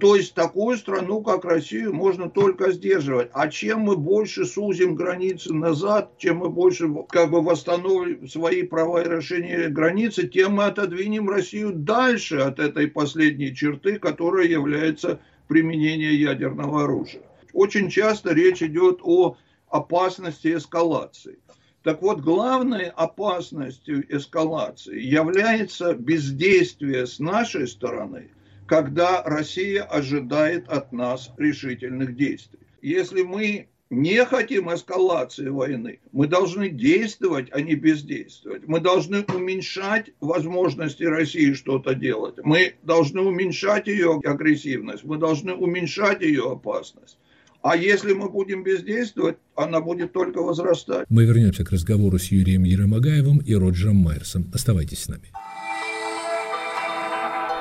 То 0.00 0.14
есть 0.14 0.34
такую 0.34 0.76
страну, 0.76 1.22
как 1.22 1.44
Россию, 1.44 1.92
можно 1.92 2.30
только 2.30 2.70
сдерживать. 2.70 3.30
А 3.32 3.48
чем 3.48 3.80
мы 3.80 3.96
больше 3.96 4.44
сузим 4.44 4.94
границы 4.94 5.52
назад, 5.52 6.12
чем 6.18 6.38
мы 6.38 6.50
больше 6.50 6.88
как 7.08 7.30
бы 7.30 7.42
восстановим 7.42 8.28
свои 8.28 8.62
права 8.62 9.02
и 9.02 9.08
решения 9.08 9.68
границы, 9.68 10.28
тем 10.28 10.54
мы 10.54 10.64
отодвинем 10.66 11.28
Россию 11.28 11.72
дальше 11.72 12.36
от 12.36 12.60
этой 12.60 12.86
последней 12.86 13.54
черты, 13.54 13.98
которая 13.98 14.46
является 14.46 15.20
применения 15.46 16.14
ядерного 16.14 16.84
оружия. 16.84 17.22
Очень 17.52 17.88
часто 17.90 18.32
речь 18.32 18.62
идет 18.62 19.00
о 19.02 19.36
опасности 19.68 20.54
эскалации. 20.56 21.38
Так 21.82 22.02
вот, 22.02 22.20
главной 22.20 22.88
опасностью 22.88 24.04
эскалации 24.14 25.00
является 25.00 25.94
бездействие 25.94 27.06
с 27.06 27.20
нашей 27.20 27.68
стороны, 27.68 28.30
когда 28.66 29.22
Россия 29.22 29.84
ожидает 29.84 30.68
от 30.68 30.92
нас 30.92 31.30
решительных 31.36 32.16
действий. 32.16 32.58
Если 32.82 33.22
мы 33.22 33.68
не 33.90 34.24
хотим 34.24 34.72
эскалации 34.74 35.48
войны. 35.48 36.00
Мы 36.12 36.26
должны 36.26 36.70
действовать, 36.70 37.48
а 37.52 37.60
не 37.60 37.74
бездействовать. 37.74 38.66
Мы 38.66 38.80
должны 38.80 39.22
уменьшать 39.22 40.10
возможности 40.20 41.04
России 41.04 41.52
что-то 41.52 41.94
делать. 41.94 42.34
Мы 42.42 42.74
должны 42.82 43.20
уменьшать 43.20 43.86
ее 43.86 44.20
агрессивность. 44.24 45.04
Мы 45.04 45.18
должны 45.18 45.54
уменьшать 45.54 46.22
ее 46.22 46.50
опасность. 46.50 47.18
А 47.62 47.76
если 47.76 48.12
мы 48.12 48.28
будем 48.28 48.62
бездействовать, 48.62 49.38
она 49.56 49.80
будет 49.80 50.12
только 50.12 50.40
возрастать. 50.42 51.06
Мы 51.08 51.24
вернемся 51.24 51.64
к 51.64 51.70
разговору 51.70 52.18
с 52.18 52.26
Юрием 52.26 52.64
Еромагаевым 52.64 53.38
и 53.38 53.54
Роджером 53.54 53.96
Майерсом. 53.96 54.50
Оставайтесь 54.54 55.04
с 55.04 55.08
нами. 55.08 55.32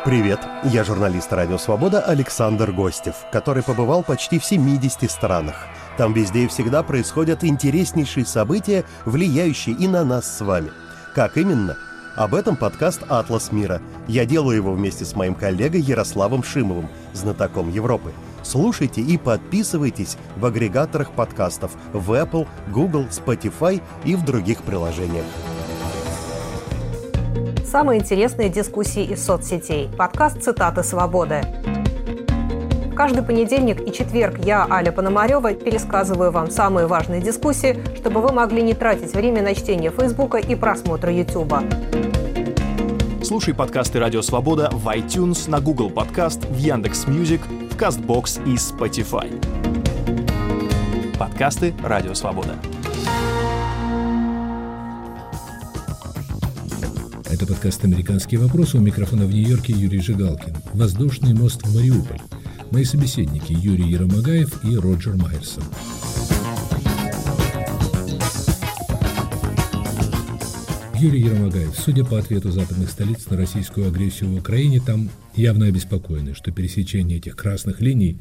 Привет, 0.04 0.40
я 0.72 0.84
журналист 0.84 1.34
«Радио 1.34 1.58
Свобода» 1.58 2.00
Александр 2.00 2.72
Гостев, 2.72 3.16
который 3.32 3.64
побывал 3.64 4.04
почти 4.04 4.38
в 4.38 4.46
70 4.46 5.10
странах– 5.10 5.68
там 5.98 6.14
везде 6.14 6.44
и 6.44 6.48
всегда 6.48 6.84
происходят 6.84 7.44
интереснейшие 7.44 8.26
события, 8.26 8.84
влияющие 9.06 9.76
и 9.76 9.88
на 9.88 10.04
нас 10.04 10.38
с 10.38 10.42
вами. 10.42 10.72
Как 11.14 11.38
именно? 11.38 11.78
Об 12.16 12.34
этом 12.34 12.56
подкаст 12.56 13.02
«Атлас 13.10 13.52
мира». 13.52 13.82
Я 14.08 14.26
делаю 14.26 14.56
его 14.56 14.74
вместе 14.74 15.04
с 15.04 15.16
моим 15.16 15.36
коллегой 15.36 15.82
Ярославом 15.82 16.44
Шимовым, 16.44 16.90
знатоком 17.14 17.70
Европы. 17.70 18.14
Слушайте 18.42 19.02
и 19.02 19.18
подписывайтесь 19.18 20.18
в 20.38 20.46
агрегаторах 20.46 21.12
подкастов 21.12 21.72
в 21.92 22.12
Apple, 22.12 22.48
Google, 22.72 23.08
Spotify 23.10 23.82
и 24.06 24.16
в 24.16 24.24
других 24.24 24.62
приложениях. 24.64 25.26
Самые 27.66 28.00
интересные 28.00 28.48
дискуссии 28.48 29.04
из 29.04 29.26
соцсетей. 29.26 29.90
Подкаст 29.98 30.42
«Цитаты 30.42 30.84
свободы». 30.84 31.42
Каждый 32.96 33.24
понедельник 33.24 33.86
и 33.86 33.92
четверг 33.92 34.38
я, 34.46 34.66
Аля 34.72 34.90
Пономарева, 34.90 35.54
пересказываю 35.54 36.32
вам 36.32 36.50
самые 36.50 36.88
важные 36.88 37.22
дискуссии, 37.22 37.78
чтобы 37.98 38.22
вы 38.22 38.32
могли 38.32 38.62
не 38.62 38.74
тратить 38.74 39.14
время 39.14 39.42
на 39.44 39.54
чтение 39.54 39.92
Фейсбука 39.92 40.38
и 40.38 40.56
просмотра 40.56 41.12
Ютуба. 41.12 41.64
Слушай 43.22 43.54
подкасты 43.54 44.00
«Радио 44.00 44.22
Свобода» 44.22 44.70
в 44.72 44.88
iTunes, 44.88 45.50
на 45.50 45.60
Google 45.60 45.90
Podcasts, 45.90 46.46
в 46.46 46.58
Яндекс 46.58 47.06
Music, 47.08 47.42
в 47.46 47.76
Castbox 47.76 48.42
и 48.48 48.56
Spotify. 48.56 49.30
Подкасты 51.20 51.74
«Радио 51.84 52.14
Свобода». 52.14 52.56
Это 57.30 57.46
подкаст 57.46 57.84
«Американские 57.84 58.40
вопросы». 58.40 58.78
У 58.78 58.80
микрофона 58.80 59.26
в 59.26 59.32
Нью-Йорке 59.32 59.74
Юрий 59.74 60.00
Жигалкин. 60.00 60.56
Воздушный 60.72 61.34
мост 61.34 61.62
в 61.68 61.76
Мариуполь. 61.76 62.22
Мои 62.72 62.84
собеседники 62.84 63.54
Юрий 63.54 63.90
Еромагаев 63.90 64.64
и 64.66 64.76
Роджер 64.76 65.16
Майерсон. 65.16 65.64
Юрий 71.00 71.22
Еромагаев, 71.22 71.78
судя 71.78 72.04
по 72.04 72.18
ответу 72.18 72.52
западных 72.52 72.90
столиц 72.90 73.30
на 73.30 73.38
российскую 73.38 73.88
агрессию 73.88 74.32
в 74.32 74.38
Украине, 74.38 74.82
там 74.86 75.10
явно 75.36 75.68
обеспокоены, 75.68 76.34
что 76.34 76.52
пересечение 76.52 77.18
этих 77.18 77.36
красных 77.36 77.82
линий, 77.82 78.18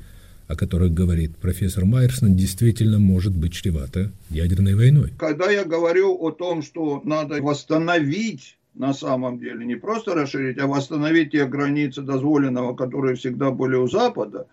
о 0.48 0.56
которых 0.56 0.92
говорит 0.92 1.36
профессор 1.36 1.84
Майерсон, 1.84 2.36
действительно 2.36 2.98
может 2.98 3.36
быть 3.36 3.54
чревато 3.54 4.12
ядерной 4.28 4.74
войной. 4.74 5.12
Когда 5.18 5.50
я 5.50 5.64
говорю 5.64 6.16
о 6.20 6.30
том, 6.30 6.62
что 6.62 7.00
надо 7.04 7.40
восстановить 7.40 8.58
на 8.74 8.92
самом 8.92 9.38
деле. 9.38 9.64
Не 9.64 9.76
просто 9.76 10.14
расширить, 10.14 10.58
а 10.58 10.66
восстановить 10.66 11.32
те 11.32 11.46
границы 11.46 12.02
дозволенного, 12.02 12.74
которые 12.74 13.14
всегда 13.14 13.50
были 13.50 13.76
у 13.76 13.88
Запада. 13.88 14.46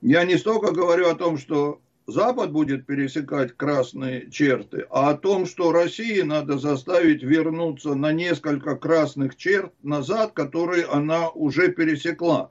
Я 0.00 0.24
не 0.24 0.36
столько 0.36 0.72
говорю 0.72 1.08
о 1.08 1.14
том, 1.14 1.38
что 1.38 1.80
Запад 2.06 2.50
будет 2.50 2.86
пересекать 2.86 3.56
красные 3.56 4.30
черты, 4.30 4.86
а 4.90 5.10
о 5.10 5.16
том, 5.16 5.46
что 5.46 5.70
России 5.70 6.22
надо 6.22 6.58
заставить 6.58 7.22
вернуться 7.22 7.94
на 7.94 8.12
несколько 8.12 8.76
красных 8.76 9.36
черт 9.36 9.72
назад, 9.82 10.32
которые 10.32 10.86
она 10.86 11.28
уже 11.28 11.70
пересекла. 11.70 12.50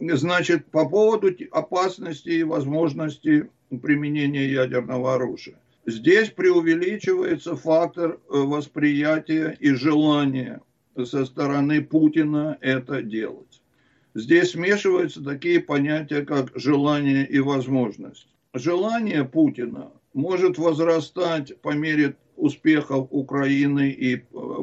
Значит, 0.00 0.66
по 0.70 0.88
поводу 0.88 1.30
опасности 1.50 2.30
и 2.30 2.44
возможности 2.44 3.50
применения 3.82 4.48
ядерного 4.48 5.16
оружия. 5.16 5.56
Здесь 5.88 6.28
преувеличивается 6.28 7.56
фактор 7.56 8.10
э, 8.10 8.18
восприятия 8.28 9.56
и 9.58 9.70
желания 9.70 10.60
со 11.02 11.24
стороны 11.24 11.80
Путина 11.80 12.58
это 12.60 13.00
делать. 13.00 13.62
Здесь 14.14 14.50
смешиваются 14.50 15.24
такие 15.24 15.60
понятия, 15.60 16.26
как 16.26 16.52
желание 16.54 17.26
и 17.26 17.38
возможность. 17.38 18.28
Желание 18.52 19.24
Путина 19.24 19.90
может 20.12 20.58
возрастать 20.58 21.58
по 21.62 21.70
мере 21.70 22.16
успехов 22.36 23.08
Украины 23.10 23.88
и 23.88 24.16
э, 24.16 24.20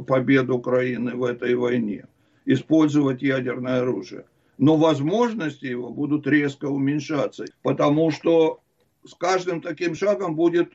побед 0.08 0.52
Украины 0.52 1.16
в 1.16 1.24
этой 1.24 1.56
войне, 1.56 2.06
использовать 2.46 3.24
ядерное 3.24 3.82
оружие. 3.82 4.26
Но 4.60 4.78
возможности 4.78 5.66
его 5.66 5.90
будут 5.90 6.28
резко 6.28 6.66
уменьшаться, 6.66 7.46
потому 7.64 8.12
что 8.12 8.60
с 9.04 9.16
каждым 9.16 9.60
таким 9.62 9.96
шагом 9.96 10.36
будет 10.36 10.72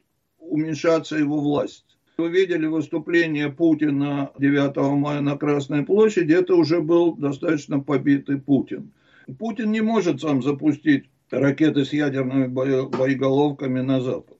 уменьшаться 0.50 1.16
его 1.16 1.38
власть. 1.40 1.84
Вы 2.18 2.28
видели 2.28 2.66
выступление 2.66 3.50
Путина 3.50 4.30
9 4.38 4.76
мая 4.98 5.20
на 5.20 5.38
Красной 5.38 5.84
площади, 5.84 6.32
это 6.32 6.54
уже 6.54 6.80
был 6.80 7.14
достаточно 7.14 7.80
побитый 7.80 8.38
Путин. 8.38 8.92
Путин 9.38 9.70
не 9.72 9.80
может 9.80 10.20
сам 10.20 10.42
запустить 10.42 11.08
ракеты 11.30 11.84
с 11.84 11.92
ядерными 11.92 12.46
боеголовками 12.46 13.80
на 13.80 14.00
Запад. 14.00 14.36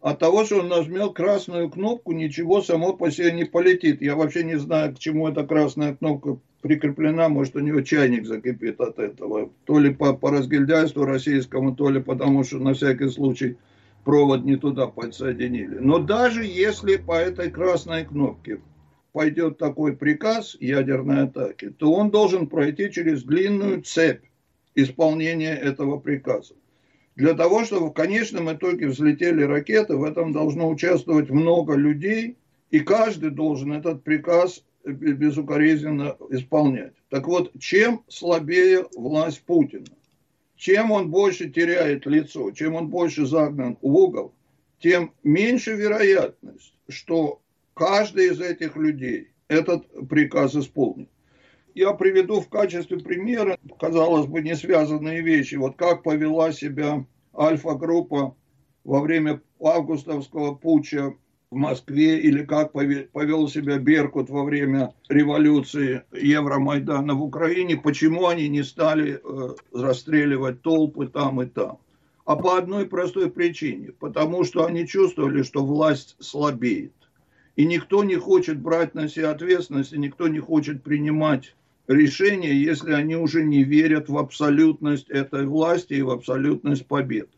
От 0.00 0.18
того, 0.18 0.44
что 0.44 0.58
он 0.58 0.68
нажмет 0.68 1.12
красную 1.12 1.70
кнопку, 1.70 2.10
ничего 2.10 2.60
само 2.60 2.92
по 2.92 3.08
себе 3.12 3.30
не 3.30 3.44
полетит. 3.44 4.02
Я 4.02 4.16
вообще 4.16 4.42
не 4.42 4.58
знаю, 4.58 4.92
к 4.94 4.98
чему 4.98 5.28
эта 5.28 5.46
красная 5.46 5.94
кнопка 5.94 6.38
прикреплена, 6.60 7.28
может, 7.28 7.54
у 7.54 7.60
него 7.60 7.82
чайник 7.82 8.26
закипит 8.26 8.80
от 8.80 8.98
этого. 8.98 9.50
То 9.64 9.78
ли 9.78 9.94
по, 9.94 10.12
по 10.14 10.32
разгильдяйству 10.32 11.04
российскому, 11.04 11.76
то 11.76 11.88
ли 11.88 12.00
потому, 12.00 12.42
что 12.42 12.58
на 12.58 12.74
всякий 12.74 13.10
случай 13.10 13.58
провод 14.04 14.44
не 14.44 14.56
туда 14.56 14.86
подсоединили. 14.86 15.78
Но 15.78 15.98
даже 15.98 16.44
если 16.44 16.96
по 16.96 17.12
этой 17.12 17.50
красной 17.50 18.04
кнопке 18.04 18.60
пойдет 19.12 19.58
такой 19.58 19.96
приказ 19.96 20.56
ядерной 20.60 21.24
атаки, 21.24 21.70
то 21.70 21.92
он 21.92 22.10
должен 22.10 22.46
пройти 22.46 22.90
через 22.90 23.22
длинную 23.22 23.82
цепь 23.82 24.24
исполнения 24.74 25.54
этого 25.54 25.98
приказа. 25.98 26.54
Для 27.14 27.34
того, 27.34 27.64
чтобы 27.64 27.88
в 27.88 27.92
конечном 27.92 28.50
итоге 28.52 28.88
взлетели 28.88 29.42
ракеты, 29.42 29.96
в 29.96 30.04
этом 30.04 30.32
должно 30.32 30.68
участвовать 30.68 31.28
много 31.28 31.74
людей, 31.74 32.38
и 32.70 32.80
каждый 32.80 33.30
должен 33.30 33.72
этот 33.72 34.02
приказ 34.02 34.64
безукоризненно 34.84 36.16
исполнять. 36.30 36.94
Так 37.10 37.26
вот, 37.28 37.52
чем 37.58 38.02
слабее 38.08 38.86
власть 38.96 39.42
Путина, 39.42 39.84
чем 40.62 40.92
он 40.92 41.10
больше 41.10 41.50
теряет 41.50 42.06
лицо, 42.06 42.52
чем 42.52 42.76
он 42.76 42.86
больше 42.86 43.26
загнан 43.26 43.76
в 43.82 43.96
угол, 43.96 44.32
тем 44.78 45.12
меньше 45.24 45.74
вероятность, 45.74 46.72
что 46.88 47.42
каждый 47.74 48.28
из 48.28 48.40
этих 48.40 48.76
людей 48.76 49.32
этот 49.48 49.84
приказ 50.08 50.54
исполнит. 50.54 51.08
Я 51.74 51.94
приведу 51.94 52.40
в 52.40 52.48
качестве 52.48 53.00
примера, 53.00 53.58
казалось 53.80 54.28
бы, 54.28 54.40
не 54.40 54.54
связанные 54.54 55.20
вещи. 55.20 55.56
Вот 55.56 55.74
как 55.74 56.04
повела 56.04 56.52
себя 56.52 57.04
Альфа-группа 57.36 58.36
во 58.84 59.00
время 59.00 59.42
августовского 59.60 60.54
путча 60.54 61.16
в 61.52 61.54
Москве 61.54 62.18
или 62.18 62.44
как 62.44 62.72
повел 62.72 63.46
себя 63.46 63.78
Беркут 63.78 64.30
во 64.30 64.42
время 64.42 64.94
революции 65.10 66.02
Евромайдана 66.10 67.14
в 67.14 67.22
Украине, 67.22 67.76
почему 67.76 68.26
они 68.26 68.48
не 68.48 68.62
стали 68.62 69.20
э, 69.22 69.54
расстреливать 69.74 70.62
толпы 70.62 71.08
там 71.08 71.42
и 71.42 71.46
там. 71.46 71.76
А 72.24 72.36
по 72.36 72.56
одной 72.56 72.86
простой 72.86 73.30
причине, 73.30 73.92
потому 73.98 74.44
что 74.44 74.64
они 74.64 74.88
чувствовали, 74.88 75.42
что 75.42 75.62
власть 75.62 76.16
слабеет. 76.20 76.94
И 77.56 77.66
никто 77.66 78.02
не 78.02 78.16
хочет 78.16 78.58
брать 78.58 78.94
на 78.94 79.06
себя 79.06 79.32
ответственность, 79.32 79.92
и 79.92 79.98
никто 79.98 80.28
не 80.28 80.38
хочет 80.38 80.82
принимать 80.82 81.54
решения, 81.86 82.54
если 82.54 82.92
они 82.92 83.16
уже 83.16 83.44
не 83.44 83.62
верят 83.62 84.08
в 84.08 84.16
абсолютность 84.16 85.10
этой 85.10 85.44
власти 85.44 85.92
и 85.92 86.02
в 86.02 86.08
абсолютность 86.08 86.86
победы. 86.86 87.28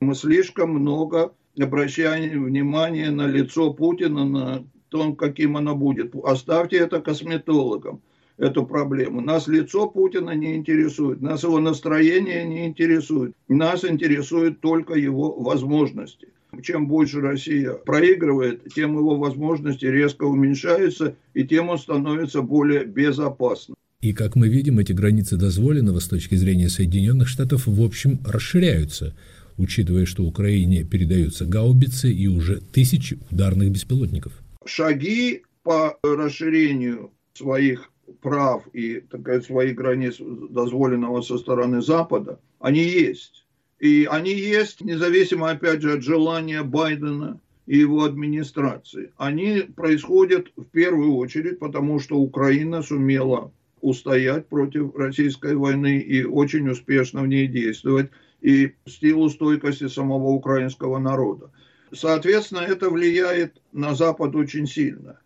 Мы 0.00 0.16
слишком 0.16 0.70
много 0.70 1.32
обращая 1.60 2.38
внимание 2.38 3.10
на 3.10 3.26
лицо 3.26 3.72
Путина, 3.72 4.24
на 4.24 4.64
том, 4.88 5.16
каким 5.16 5.56
оно 5.56 5.74
будет. 5.74 6.14
Оставьте 6.22 6.76
это 6.76 7.00
косметологам, 7.00 8.00
эту 8.38 8.64
проблему. 8.64 9.20
Нас 9.20 9.48
лицо 9.48 9.88
Путина 9.88 10.30
не 10.30 10.54
интересует, 10.54 11.20
нас 11.20 11.42
его 11.42 11.58
настроение 11.60 12.44
не 12.44 12.66
интересует. 12.66 13.34
Нас 13.48 13.84
интересует 13.84 14.60
только 14.60 14.94
его 14.94 15.40
возможности. 15.40 16.28
Чем 16.62 16.86
больше 16.86 17.20
Россия 17.20 17.72
проигрывает, 17.72 18.74
тем 18.74 18.96
его 18.98 19.16
возможности 19.16 19.86
резко 19.86 20.24
уменьшаются, 20.24 21.16
и 21.32 21.44
тем 21.44 21.70
он 21.70 21.78
становится 21.78 22.42
более 22.42 22.84
безопасным. 22.84 23.74
И, 24.02 24.12
как 24.12 24.36
мы 24.36 24.48
видим, 24.48 24.78
эти 24.78 24.92
границы 24.92 25.36
дозволенного 25.36 26.00
с 26.00 26.08
точки 26.08 26.34
зрения 26.34 26.68
Соединенных 26.68 27.28
Штатов, 27.28 27.66
в 27.66 27.82
общем, 27.82 28.18
расширяются– 28.26 29.16
учитывая, 29.56 30.06
что 30.06 30.24
Украине 30.24 30.84
передаются 30.84 31.44
гаубицы 31.46 32.12
и 32.12 32.26
уже 32.28 32.60
тысячи 32.60 33.18
ударных 33.30 33.70
беспилотников. 33.70 34.32
Шаги 34.64 35.42
по 35.62 35.98
расширению 36.02 37.12
своих 37.34 37.90
прав 38.20 38.66
и 38.72 39.00
так 39.00 39.20
сказать, 39.20 39.44
своих 39.44 39.74
границ 39.74 40.16
дозволенного 40.18 41.22
со 41.22 41.38
стороны 41.38 41.82
Запада, 41.82 42.38
они 42.60 42.82
есть. 42.82 43.44
И 43.78 44.06
они 44.10 44.32
есть 44.32 44.80
независимо, 44.80 45.50
опять 45.50 45.82
же, 45.82 45.94
от 45.94 46.02
желания 46.02 46.62
Байдена 46.62 47.40
и 47.66 47.78
его 47.78 48.04
администрации. 48.04 49.12
Они 49.16 49.62
происходят 49.62 50.52
в 50.56 50.64
первую 50.64 51.16
очередь, 51.16 51.58
потому 51.58 51.98
что 51.98 52.16
Украина 52.16 52.82
сумела 52.82 53.52
устоять 53.80 54.46
против 54.46 54.94
российской 54.94 55.56
войны 55.56 55.98
и 55.98 56.22
очень 56.22 56.68
успешно 56.68 57.22
в 57.22 57.26
ней 57.26 57.48
действовать 57.48 58.10
и 58.42 58.74
силу 58.86 59.30
стойкости 59.30 59.88
самого 59.88 60.28
украинского 60.28 60.98
народа. 60.98 61.50
Соответственно, 61.92 62.60
это 62.60 62.90
влияет 62.90 63.60
на 63.72 63.94
Запад 63.94 64.34
очень 64.34 64.66
сильно. 64.66 65.18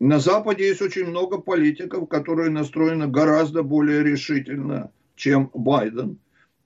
На 0.00 0.18
Западе 0.18 0.66
есть 0.66 0.82
очень 0.82 1.06
много 1.06 1.38
политиков, 1.38 2.08
которые 2.08 2.50
настроены 2.50 3.06
гораздо 3.06 3.62
более 3.62 4.02
решительно, 4.02 4.90
чем 5.14 5.50
Байден. 5.54 6.18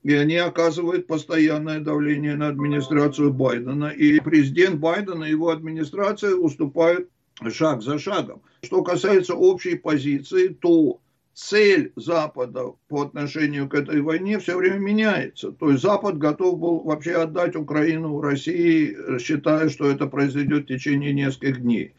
И 0.02 0.14
они 0.14 0.36
оказывают 0.36 1.06
постоянное 1.06 1.80
давление 1.80 2.36
на 2.36 2.48
администрацию 2.48 3.32
Байдена. 3.32 3.88
И 3.88 4.20
президент 4.20 4.80
Байдена 4.80 5.24
и 5.24 5.30
его 5.30 5.50
администрация 5.50 6.34
уступают 6.34 7.08
шаг 7.50 7.82
за 7.82 7.98
шагом. 7.98 8.42
Что 8.62 8.82
касается 8.82 9.34
общей 9.34 9.76
позиции, 9.76 10.48
то 10.48 11.00
цель 11.38 11.92
Запада 11.94 12.72
по 12.88 13.02
отношению 13.02 13.68
к 13.68 13.74
этой 13.74 14.00
войне 14.00 14.40
все 14.40 14.56
время 14.56 14.78
меняется. 14.78 15.52
То 15.52 15.70
есть 15.70 15.82
Запад 15.82 16.18
готов 16.18 16.58
был 16.58 16.80
вообще 16.80 17.12
отдать 17.12 17.54
Украину 17.54 18.20
России, 18.20 18.96
считая, 19.20 19.68
что 19.68 19.88
это 19.88 20.08
произойдет 20.08 20.64
в 20.64 20.66
течение 20.66 21.12
нескольких 21.12 21.62
дней. 21.62 21.94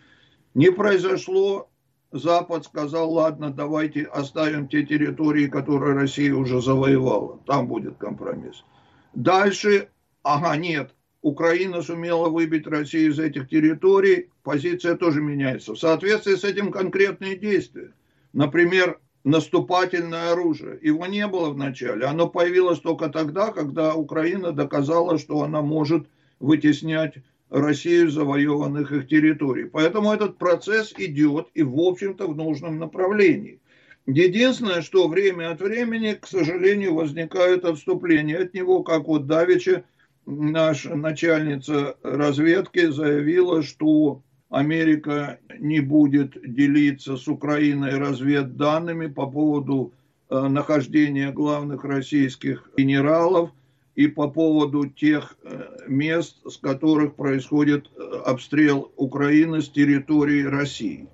Не 0.56 0.72
произошло. 0.72 1.70
Запад 2.12 2.66
сказал, 2.66 3.14
ладно, 3.14 3.50
давайте 3.52 4.04
оставим 4.04 4.68
те 4.68 4.84
территории, 4.84 5.48
которые 5.48 5.94
Россия 5.94 6.34
уже 6.34 6.62
завоевала. 6.62 7.40
Там 7.46 7.68
будет 7.68 7.98
компромисс. 7.98 8.66
Дальше, 9.14 9.90
ага, 10.24 10.58
нет, 10.58 10.94
Украина 11.22 11.82
сумела 11.82 12.30
выбить 12.30 12.68
Россию 12.68 13.12
из 13.12 13.20
этих 13.20 13.48
территорий, 13.48 14.32
позиция 14.44 14.96
тоже 14.96 15.22
меняется. 15.22 15.76
В 15.76 15.80
соответствии 15.80 16.36
с 16.36 16.44
этим 16.44 16.72
конкретные 16.72 17.38
действия. 17.38 17.94
Например, 18.34 19.00
наступательное 19.24 20.32
оружие. 20.32 20.80
Его 20.82 21.06
не 21.06 21.28
было 21.28 21.50
в 21.50 21.58
начале. 21.58 22.06
Оно 22.06 22.28
появилось 22.28 22.80
только 22.80 23.10
тогда, 23.10 23.52
когда 23.52 23.96
Украина 23.96 24.52
доказала, 24.52 25.18
что 25.18 25.44
она 25.44 25.62
может 25.62 26.08
вытеснять 26.40 27.16
Россию 27.50 28.12
завоеванных 28.12 28.92
их 28.92 29.08
территорий. 29.08 29.66
Поэтому 29.66 30.14
этот 30.14 30.38
процесс 30.38 30.94
идет 30.98 31.48
и, 31.54 31.64
в 31.64 31.80
общем-то, 31.80 32.28
в 32.28 32.36
нужном 32.36 32.78
направлении. 32.78 33.60
Единственное, 34.06 34.82
что 34.82 35.08
время 35.08 35.52
от 35.52 35.62
времени, 35.62 36.14
к 36.14 36.26
сожалению, 36.26 36.96
возникают 36.96 37.66
отступления 37.66 38.40
от 38.40 38.54
него, 38.54 38.84
как 38.84 39.08
вот 39.08 39.28
Давича, 39.28 39.84
наша 40.26 40.96
начальница 40.96 41.98
разведки, 42.04 42.88
заявила, 42.88 43.62
что 43.62 44.24
Америка 44.50 45.40
не 45.60 45.80
будет 45.80 46.38
делиться 46.44 47.18
с 47.18 47.28
Украиной 47.28 47.98
разведданными 47.98 49.08
по 49.08 49.28
поводу 49.28 49.94
э, 50.30 50.48
нахождения 50.48 51.32
главных 51.32 51.84
российских 51.84 52.70
генералов 52.76 53.52
и 53.96 54.08
по 54.08 54.28
поводу 54.28 54.88
тех 54.88 55.38
э, 55.44 55.86
мест, 55.88 56.38
с 56.48 56.58
которых 56.58 57.14
происходит 57.16 57.92
э, 57.96 58.02
обстрел 58.26 58.92
Украины 58.96 59.62
с 59.62 59.70
территории 59.70 60.44
России. 60.44 61.08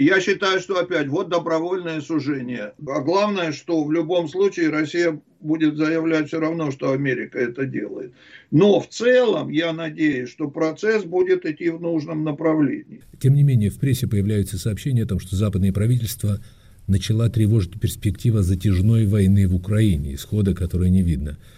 Я 0.00 0.18
считаю, 0.22 0.60
что 0.60 0.80
опять 0.80 1.08
вот 1.08 1.28
добровольное 1.28 2.00
сужение. 2.00 2.72
А 2.88 3.00
главное, 3.02 3.52
что 3.52 3.84
в 3.84 3.92
любом 3.92 4.28
случае 4.28 4.70
Россия 4.70 5.20
будет 5.40 5.76
заявлять 5.76 6.28
все 6.28 6.40
равно, 6.40 6.70
что 6.70 6.92
Америка 6.92 7.38
это 7.38 7.66
делает. 7.66 8.14
Но 8.50 8.80
в 8.80 8.88
целом 8.88 9.50
я 9.50 9.74
надеюсь, 9.74 10.30
что 10.30 10.48
процесс 10.48 11.04
будет 11.04 11.44
идти 11.44 11.68
в 11.68 11.82
нужном 11.82 12.24
направлении. 12.24 13.02
Тем 13.20 13.34
не 13.34 13.42
менее, 13.42 13.68
в 13.68 13.78
прессе 13.78 14.06
появляются 14.06 14.56
сообщения 14.56 15.02
о 15.02 15.06
том, 15.06 15.20
что 15.20 15.36
западные 15.36 15.74
правительства 15.74 16.40
начала 16.86 17.28
тревожить 17.28 17.78
перспектива 17.78 18.42
затяжной 18.42 19.04
войны 19.04 19.46
в 19.46 19.54
Украине, 19.54 20.14
исхода 20.14 20.54
которой 20.54 20.88
не 20.88 21.02
видно– 21.02 21.36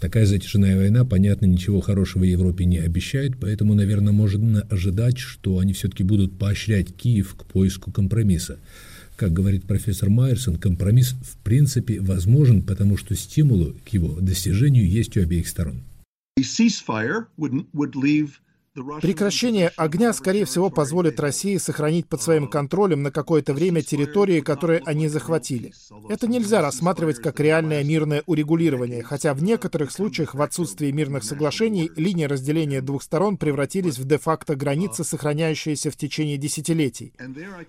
Такая 0.00 0.24
затяжная 0.24 0.78
война, 0.78 1.04
понятно, 1.04 1.44
ничего 1.44 1.80
хорошего 1.80 2.24
Европе 2.24 2.64
не 2.64 2.78
обещает, 2.78 3.38
поэтому, 3.38 3.74
наверное, 3.74 4.14
можно 4.14 4.62
ожидать, 4.62 5.18
что 5.18 5.58
они 5.58 5.74
все-таки 5.74 6.02
будут 6.04 6.38
поощрять 6.38 6.96
Киев 6.96 7.34
к 7.34 7.44
поиску 7.44 7.92
компромисса. 7.92 8.58
Как 9.16 9.34
говорит 9.34 9.64
профессор 9.64 10.08
Майерсон, 10.08 10.56
компромисс 10.56 11.10
в 11.10 11.36
принципе 11.44 12.00
возможен, 12.00 12.62
потому 12.62 12.96
что 12.96 13.14
стимулы 13.14 13.76
к 13.84 13.90
его 13.90 14.18
достижению 14.18 14.88
есть 14.88 15.18
у 15.18 15.20
обеих 15.20 15.46
сторон. 15.46 15.82
Прекращение 19.02 19.72
огня, 19.76 20.12
скорее 20.12 20.44
всего, 20.44 20.70
позволит 20.70 21.18
России 21.18 21.56
сохранить 21.56 22.06
под 22.06 22.22
своим 22.22 22.46
контролем 22.46 23.02
на 23.02 23.10
какое-то 23.10 23.52
время 23.52 23.82
территории, 23.82 24.40
которые 24.40 24.80
они 24.86 25.08
захватили. 25.08 25.72
Это 26.08 26.28
нельзя 26.28 26.62
рассматривать 26.62 27.16
как 27.16 27.40
реальное 27.40 27.82
мирное 27.82 28.22
урегулирование, 28.26 29.02
хотя 29.02 29.34
в 29.34 29.42
некоторых 29.42 29.90
случаях 29.90 30.36
в 30.36 30.42
отсутствии 30.42 30.92
мирных 30.92 31.24
соглашений 31.24 31.90
линии 31.96 32.26
разделения 32.26 32.80
двух 32.80 33.02
сторон 33.02 33.38
превратились 33.38 33.98
в 33.98 34.04
де-факто 34.04 34.54
границы, 34.54 35.02
сохраняющиеся 35.02 35.90
в 35.90 35.96
течение 35.96 36.38
десятилетий. 36.38 37.12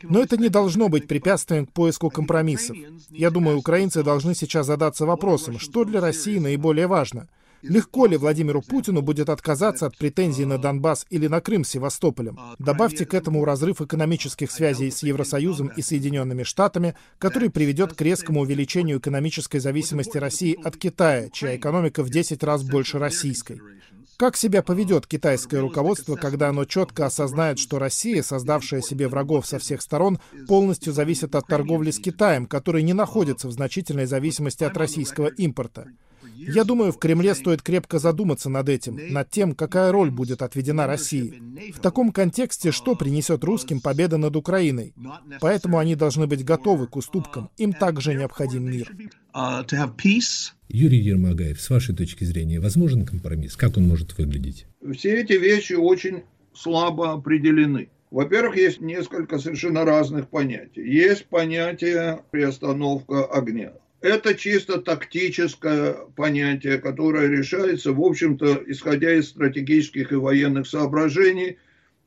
Но 0.04 0.22
это 0.22 0.38
не 0.38 0.50
должно 0.50 0.88
быть 0.88 1.08
препятствием 1.08 1.66
к 1.66 1.72
поиску 1.72 2.12
компромиссов. 2.12 2.78
Я 3.10 3.32
думаю, 3.32 3.58
украинцы 3.58 4.04
должны 4.04 4.36
сейчас 4.36 4.68
задаться 4.68 5.08
вопросом, 5.08 5.58
что 5.58 5.84
для 5.84 6.00
России 6.00 6.38
наиболее 6.38 6.86
важно— 6.86 7.28
Легко 7.62 8.08
ли 8.08 8.18
Владимиру 8.18 8.62
Путину 8.62 9.02
будет 9.02 9.30
отказаться 9.30 9.86
от 9.86 9.98
претензий 9.98 10.46
на 10.46 10.58
Донбасс 10.58 11.06
или 11.10 11.28
на 11.28 11.42
Крым 11.42 11.64
Севастополем? 11.64 12.40
Добавьте 12.60 13.06
к 13.06 13.14
этому 13.14 13.46
разрыв 13.46 13.82
экономических 13.82 14.52
связей 14.52 14.90
с 14.90 15.04
Евросоюзом 15.04 15.68
и 15.76 15.82
Соединенными 15.82 16.44
Штатами, 16.44 16.96
который 17.20 17.50
приведет 17.50 17.94
к 17.94 18.02
резкому 18.02 18.42
увеличению 18.42 19.00
экономической 19.00 19.60
зависимости 19.60 20.18
России 20.18 20.58
от 20.64 20.78
Китая, 20.78 21.30
чья 21.30 21.56
экономика 21.56 22.04
в 22.04 22.10
10 22.10 22.44
раз 22.44 22.64
больше 22.64 22.98
российской. 22.98 23.62
Как 24.18 24.38
себя 24.38 24.62
поведет 24.62 25.08
китайское 25.08 25.62
руководство, 25.62 26.16
когда 26.16 26.50
оно 26.50 26.66
четко 26.66 27.08
осознает, 27.08 27.58
что 27.58 27.80
Россия, 27.80 28.22
создавшая 28.22 28.82
себе 28.82 29.08
врагов 29.08 29.48
со 29.48 29.58
всех 29.58 29.82
сторон, 29.82 30.20
полностью 30.48 30.94
зависит 30.94 31.34
от 31.34 31.48
торговли 31.48 31.90
с 31.90 31.98
Китаем, 31.98 32.46
который 32.46 32.84
не 32.84 32.94
находится 32.94 33.48
в 33.48 33.52
значительной 33.52 34.06
зависимости 34.06 34.64
от 34.64 34.78
российского 34.78 35.28
импорта? 35.28 35.88
Я 36.48 36.64
думаю, 36.64 36.92
в 36.92 36.98
Кремле 36.98 37.36
стоит 37.36 37.62
крепко 37.62 38.00
задуматься 38.00 38.50
над 38.50 38.68
этим, 38.70 39.00
над 39.12 39.30
тем, 39.30 39.54
какая 39.54 39.92
роль 39.92 40.10
будет 40.10 40.42
отведена 40.42 40.88
России. 40.88 41.42
В 41.74 41.80
таком 41.80 42.12
контексте, 42.12 42.72
что 42.72 42.96
принесет 42.96 43.44
русским 43.44 43.80
победа 43.80 44.18
над 44.18 44.36
Украиной? 44.36 44.94
Поэтому 45.40 45.78
они 45.78 45.96
должны 45.96 46.28
быть 46.28 46.44
готовы 46.44 46.88
к 46.88 46.96
уступкам. 46.96 47.50
Им 47.58 47.74
также 47.74 48.16
необходим 48.16 48.66
мир. 48.66 48.92
Юрий 50.68 51.00
Ермогаев, 51.00 51.62
с 51.62 51.70
вашей 51.70 51.96
точки 51.96 52.24
зрения, 52.24 52.60
возможен 52.60 53.06
компромисс? 53.06 53.56
Как 53.56 53.78
он 53.78 53.88
может 53.88 54.18
выглядеть? 54.18 54.66
Все 54.96 55.22
эти 55.22 55.34
вещи 55.34 55.74
очень 55.74 56.24
слабо 56.54 57.14
определены. 57.14 57.90
Во-первых, 58.10 58.58
есть 58.58 58.82
несколько 58.82 59.40
совершенно 59.40 59.86
разных 59.86 60.28
понятий. 60.28 60.82
Есть 60.82 61.28
понятие 61.28 62.24
приостановка 62.32 63.24
огня. 63.26 63.72
Это 64.02 64.34
чисто 64.34 64.82
тактическое 64.82 65.94
понятие, 66.16 66.80
которое 66.80 67.28
решается, 67.28 67.94
в 67.94 68.02
общем-то, 68.02 68.64
исходя 68.66 69.14
из 69.14 69.30
стратегических 69.30 70.12
и 70.12 70.16
военных 70.16 70.66
соображений, 70.66 71.58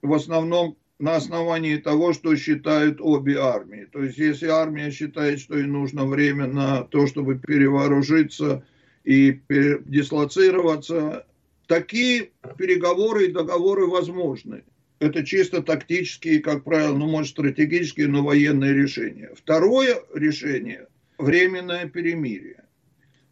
в 0.03 0.13
основном 0.13 0.77
на 0.99 1.15
основании 1.15 1.77
того, 1.77 2.13
что 2.13 2.35
считают 2.35 3.01
обе 3.01 3.39
армии. 3.39 3.87
То 3.93 4.03
есть, 4.03 4.19
если 4.19 4.49
армия 4.49 4.91
считает, 4.91 5.39
что 5.39 5.57
ей 5.57 5.67
нужно 5.67 6.05
время 6.05 6.47
на 6.49 6.83
то, 6.83 7.07
чтобы 7.07 7.39
перевооружиться 7.39 8.65
и 9.05 9.41
дислоцироваться, 9.87 11.27
такие 11.69 12.31
переговоры 12.59 13.27
и 13.27 13.33
договоры 13.33 13.87
возможны. 13.87 14.65
Это 14.99 15.25
чисто 15.25 15.63
тактические, 15.63 16.41
как 16.41 16.65
правило, 16.65 16.97
ну, 16.97 17.07
может, 17.07 17.33
стратегические, 17.33 18.09
но 18.09 18.25
военные 18.25 18.73
решения. 18.73 19.31
Второе 19.37 20.03
решение– 20.13 20.89
временное 21.19 21.89
перемирие. 21.89 22.65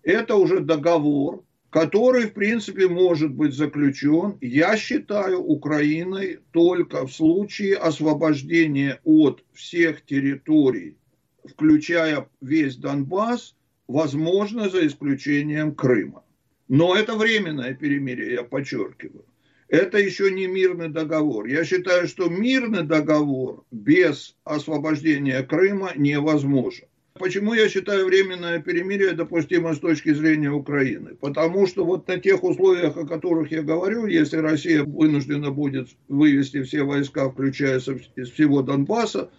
Это 0.03 0.37
уже 0.37 0.61
договор, 0.61 1.45
который, 1.71 2.27
в 2.27 2.35
принципе, 2.35 2.89
может 2.89 3.33
быть 3.33 3.55
заключен, 3.55 4.37
я 4.41 4.77
считаю, 4.77 5.41
Украиной 5.41 6.41
только 6.51 7.07
в 7.07 7.13
случае 7.13 7.77
освобождения 7.77 9.01
от 9.05 9.43
всех 9.53 10.05
территорий, 10.05 10.97
включая 11.45 12.29
весь 12.41 12.77
Донбасс, 12.77 13.55
возможно, 13.89 14.69
за 14.69 14.87
исключением 14.87 15.75
Крыма. 15.75 16.25
Но 16.69 16.95
это 16.95 17.15
временное 17.15 17.75
перемирие, 17.75 18.33
я 18.33 18.45
подчеркиваю. 18.45 19.25
Это 19.69 19.99
еще 19.99 20.31
не 20.31 20.47
мирный 20.47 20.91
договор. 20.91 21.47
Я 21.47 21.65
считаю, 21.65 22.07
что 22.07 22.29
мирный 22.29 22.83
договор 22.83 23.65
без 23.71 24.37
освобождения 24.45 25.43
Крыма 25.43 25.93
невозможен. 25.97 26.87
Почему 27.15 27.53
я 27.53 27.69
считаю 27.69 28.07
временное 28.07 28.61
перемирие 28.61 29.13
допустимо 29.13 29.75
с 29.75 29.79
точки 29.79 30.15
зрения 30.15 30.51
Украины? 30.51 31.15
Потому 31.15 31.67
что 31.67 31.85
вот 31.85 32.09
на 32.09 32.19
тех 32.19 32.43
условиях, 32.43 32.97
о 32.97 33.07
которых 33.07 33.51
я 33.53 33.63
говорю, 33.63 34.07
если 34.07 34.39
Россия 34.39 34.83
вынуждена 34.83 35.51
будет 35.51 35.89
вывести 36.09 36.63
все 36.63 36.85
войска, 36.85 37.29
включая 37.29 37.79
из 37.79 38.31
всего 38.31 38.63
Донбасса, 38.63 39.31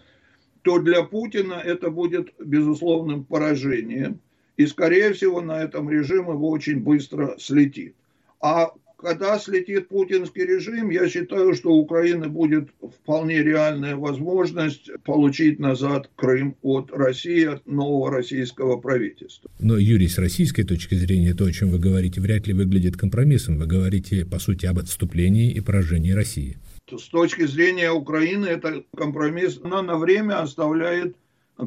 то 0.62 0.80
для 0.80 1.04
Путина 1.04 1.56
это 1.56 1.90
будет 1.90 2.34
безусловным 2.40 3.26
поражением. 3.26 4.20
И, 4.56 4.68
скорее 4.68 5.14
всего, 5.14 5.42
на 5.42 5.64
этом 5.64 5.90
режим 5.90 6.30
его 6.30 6.50
очень 6.50 6.80
быстро 6.80 7.36
слетит. 7.40 7.96
А 8.40 8.72
когда 9.04 9.38
слетит 9.38 9.90
путинский 9.90 10.46
режим, 10.46 10.90
я 10.90 11.10
считаю, 11.10 11.54
что 11.54 11.72
у 11.72 11.80
Украины 11.80 12.30
будет 12.30 12.70
вполне 12.82 13.44
реальная 13.44 13.98
возможность 13.98 14.90
получить 15.04 15.60
назад 15.60 16.10
Крым 16.16 16.56
от 16.62 16.90
России, 16.92 17.44
от 17.44 17.68
нового 17.68 18.12
российского 18.12 18.78
правительства. 18.78 19.52
Но, 19.60 19.78
Юрий, 19.78 20.08
с 20.08 20.18
российской 20.18 20.64
точки 20.64 20.96
зрения, 20.96 21.34
то, 21.34 21.46
о 21.46 21.52
чем 21.52 21.70
вы 21.70 21.80
говорите, 21.80 22.22
вряд 22.22 22.48
ли 22.48 22.54
выглядит 22.54 22.96
компромиссом. 22.96 23.58
Вы 23.58 23.66
говорите, 23.66 24.26
по 24.26 24.40
сути, 24.40 24.66
об 24.68 24.80
отступлении 24.80 25.52
и 25.52 25.60
поражении 25.60 26.12
России. 26.12 26.58
С 26.90 27.10
точки 27.10 27.46
зрения 27.46 27.92
Украины, 27.92 28.46
это 28.46 28.84
компромисс, 28.96 29.60
она 29.64 29.82
на 29.82 29.98
время 29.98 30.42
оставляет 30.42 31.16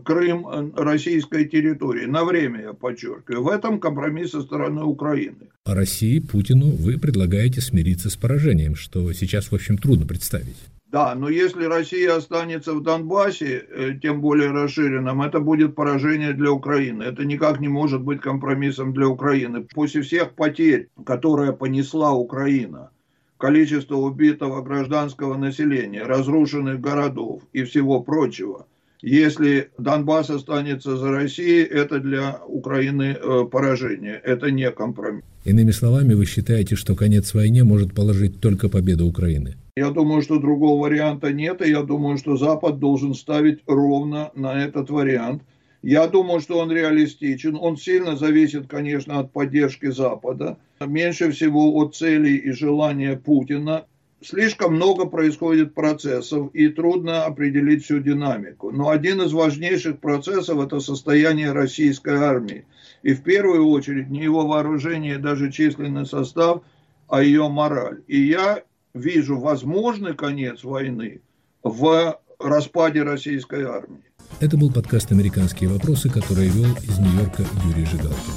Крым 0.05 0.49
э, 0.49 0.70
российской 0.75 1.44
территории. 1.44 2.07
На 2.07 2.25
время, 2.25 2.61
я 2.61 2.72
подчеркиваю. 2.72 3.44
В 3.44 3.49
этом 3.49 3.79
компромисс 3.79 4.33
со 4.33 4.42
стороны 4.42 4.83
Украины. 4.83 5.49
А 5.64 5.75
России, 5.75 6.18
Путину, 6.18 6.70
вы 6.70 6.99
предлагаете 6.99 7.61
смириться 7.61 8.11
с 8.11 8.16
поражением, 8.16 8.75
что 8.75 9.12
сейчас, 9.12 9.53
в 9.53 9.55
общем, 9.55 9.79
трудно 9.79 10.05
представить. 10.07 10.57
Да, 10.90 11.14
но 11.14 11.29
если 11.29 11.64
Россия 11.64 12.16
останется 12.16 12.75
в 12.75 12.83
Донбассе, 12.83 13.64
э, 13.68 13.99
тем 14.03 14.20
более 14.20 14.51
расширенном, 14.51 15.22
это 15.22 15.38
будет 15.38 15.77
поражение 15.77 16.33
для 16.33 16.51
Украины. 16.51 17.05
Это 17.05 17.25
никак 17.25 17.61
не 17.61 17.68
может 17.68 18.03
быть 18.03 18.20
компромиссом 18.20 18.92
для 18.92 19.07
Украины. 19.07 19.66
После 19.75 20.03
всех 20.03 20.33
потерь, 20.33 20.88
которые 21.05 21.53
понесла 21.53 22.12
Украина, 22.12 22.90
количество 23.38 23.96
убитого 23.96 24.62
гражданского 24.62 25.37
населения, 25.37 26.03
разрушенных 26.03 26.81
городов 26.81 27.42
и 27.53 27.62
всего 27.62 28.01
прочего– 28.01 28.66
если 29.03 29.71
Донбасс 29.79 30.31
останется 30.31 30.97
за 30.97 31.11
Россией, 31.11 31.65
это 31.65 32.01
для 32.01 32.41
Украины 32.47 33.17
э, 33.17 33.45
поражение, 33.51 34.21
это 34.25 34.51
не 34.51 34.71
компромисс. 34.71 35.25
Иными 35.45 35.71
словами, 35.71 36.15
вы 36.15 36.27
считаете, 36.27 36.75
что 36.77 36.95
конец 36.97 37.35
войне 37.35 37.63
может 37.63 37.95
положить 37.95 38.41
только 38.41 38.69
победа 38.69 39.05
Украины? 39.05 39.57
Я 39.77 39.91
думаю, 39.91 40.23
что 40.23 40.39
другого 40.39 40.83
варианта 40.83 41.33
нет, 41.33 41.61
и 41.61 41.71
я 41.71 41.83
думаю, 41.83 42.19
что 42.19 42.37
Запад 42.37 42.79
должен 42.79 43.15
ставить 43.15 43.61
ровно 43.67 44.31
на 44.35 44.65
этот 44.65 44.91
вариант. 44.91 45.43
Я 45.83 46.09
думаю, 46.09 46.41
что 46.41 46.59
он 46.59 46.73
реалистичен. 46.73 47.57
Он 47.61 47.77
сильно 47.77 48.17
зависит, 48.17 48.67
конечно, 48.67 49.21
от 49.21 49.33
поддержки 49.33 49.91
Запада. 49.91 50.57
Меньше 50.81 51.31
всего 51.31 51.77
от 51.77 51.95
целей 51.95 52.37
и 52.37 52.51
желания 52.51 53.17
Путина 53.17 53.85
слишком 54.27 54.75
много 54.75 55.07
происходит 55.07 55.75
процессов, 55.75 56.51
и 56.53 56.69
трудно 56.69 57.25
определить 57.25 57.85
всю 57.85 58.01
динамику. 58.01 58.71
Но 58.71 58.91
один 58.91 59.23
из 59.23 59.33
важнейших 59.33 59.99
процессов– 60.01 60.61
это 60.65 60.81
состояние 60.81 61.53
российской 61.53 62.17
армии. 62.17 62.65
И 63.03 63.15
в 63.15 63.23
первую 63.23 63.69
очередь 63.69 64.11
не 64.11 64.23
его 64.23 64.47
вооружение, 64.47 65.19
даже 65.19 65.53
численный 65.53 66.07
состав, 66.07 66.62
а 67.09 67.23
ее 67.23 67.49
мораль. 67.49 68.03
И 68.09 68.21
я 68.21 68.62
вижу 68.95 69.39
возможный 69.39 70.15
конец 70.15 70.65
войны 70.65 71.21
в 71.62 72.19
распаде 72.39 73.03
российской 73.03 73.65
армии. 73.65 74.03
Это 74.41 74.57
был 74.57 74.73
подкаст 74.73 75.12
«Американские 75.12 75.71
вопросы», 75.71 76.11
который 76.11 76.49
вел 76.49 76.73
из 76.83 76.99
Нью-Йорка 76.99 77.45
Юрий 77.69 77.85
Жигалкин. 77.87 78.35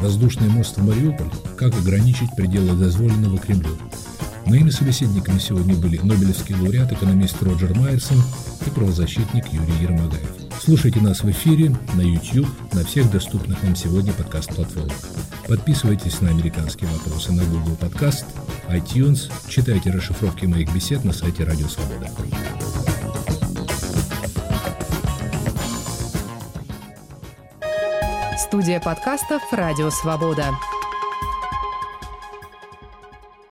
Воздушный 0.00 0.48
мост 0.48 0.76
в 0.76 0.84
Мариуполь. 0.84 1.30
Как 1.56 1.74
ограничить 1.74 2.28
пределы 2.36 2.76
дозволенного 2.76 3.38
Кремлю. 3.38 3.76
Моими 4.48 4.70
собеседниками 4.70 5.38
сегодня 5.38 5.76
были 5.76 5.98
Нобелевский 5.98 6.54
лауреат, 6.54 6.90
экономист 6.90 7.42
Роджер 7.42 7.76
Майерсон 7.76 8.16
и 8.66 8.70
правозащитник 8.70 9.46
Юрий 9.48 9.74
Ермогаев. 9.82 10.30
Слушайте 10.58 11.00
нас 11.00 11.22
в 11.22 11.30
эфире, 11.30 11.76
на 11.92 12.00
YouTube, 12.00 12.48
на 12.72 12.82
всех 12.82 13.10
доступных 13.10 13.62
вам 13.62 13.76
сегодня 13.76 14.14
подкаст-платформах. 14.14 14.96
Подписывайтесь 15.46 16.22
на 16.22 16.30
«Американские 16.30 16.88
вопросы» 16.88 17.30
на 17.32 17.44
Google 17.44 17.76
Podcast, 17.78 18.24
iTunes, 18.70 19.30
читайте 19.48 19.90
расшифровки 19.90 20.46
моих 20.46 20.72
бесед 20.74 21.04
на 21.04 21.12
сайте 21.12 21.44
Радио 21.44 21.68
Свобода. 21.68 22.10
Студия 28.38 28.80
подкастов 28.80 29.42
«Радио 29.52 29.90
Свобода». 29.90 30.54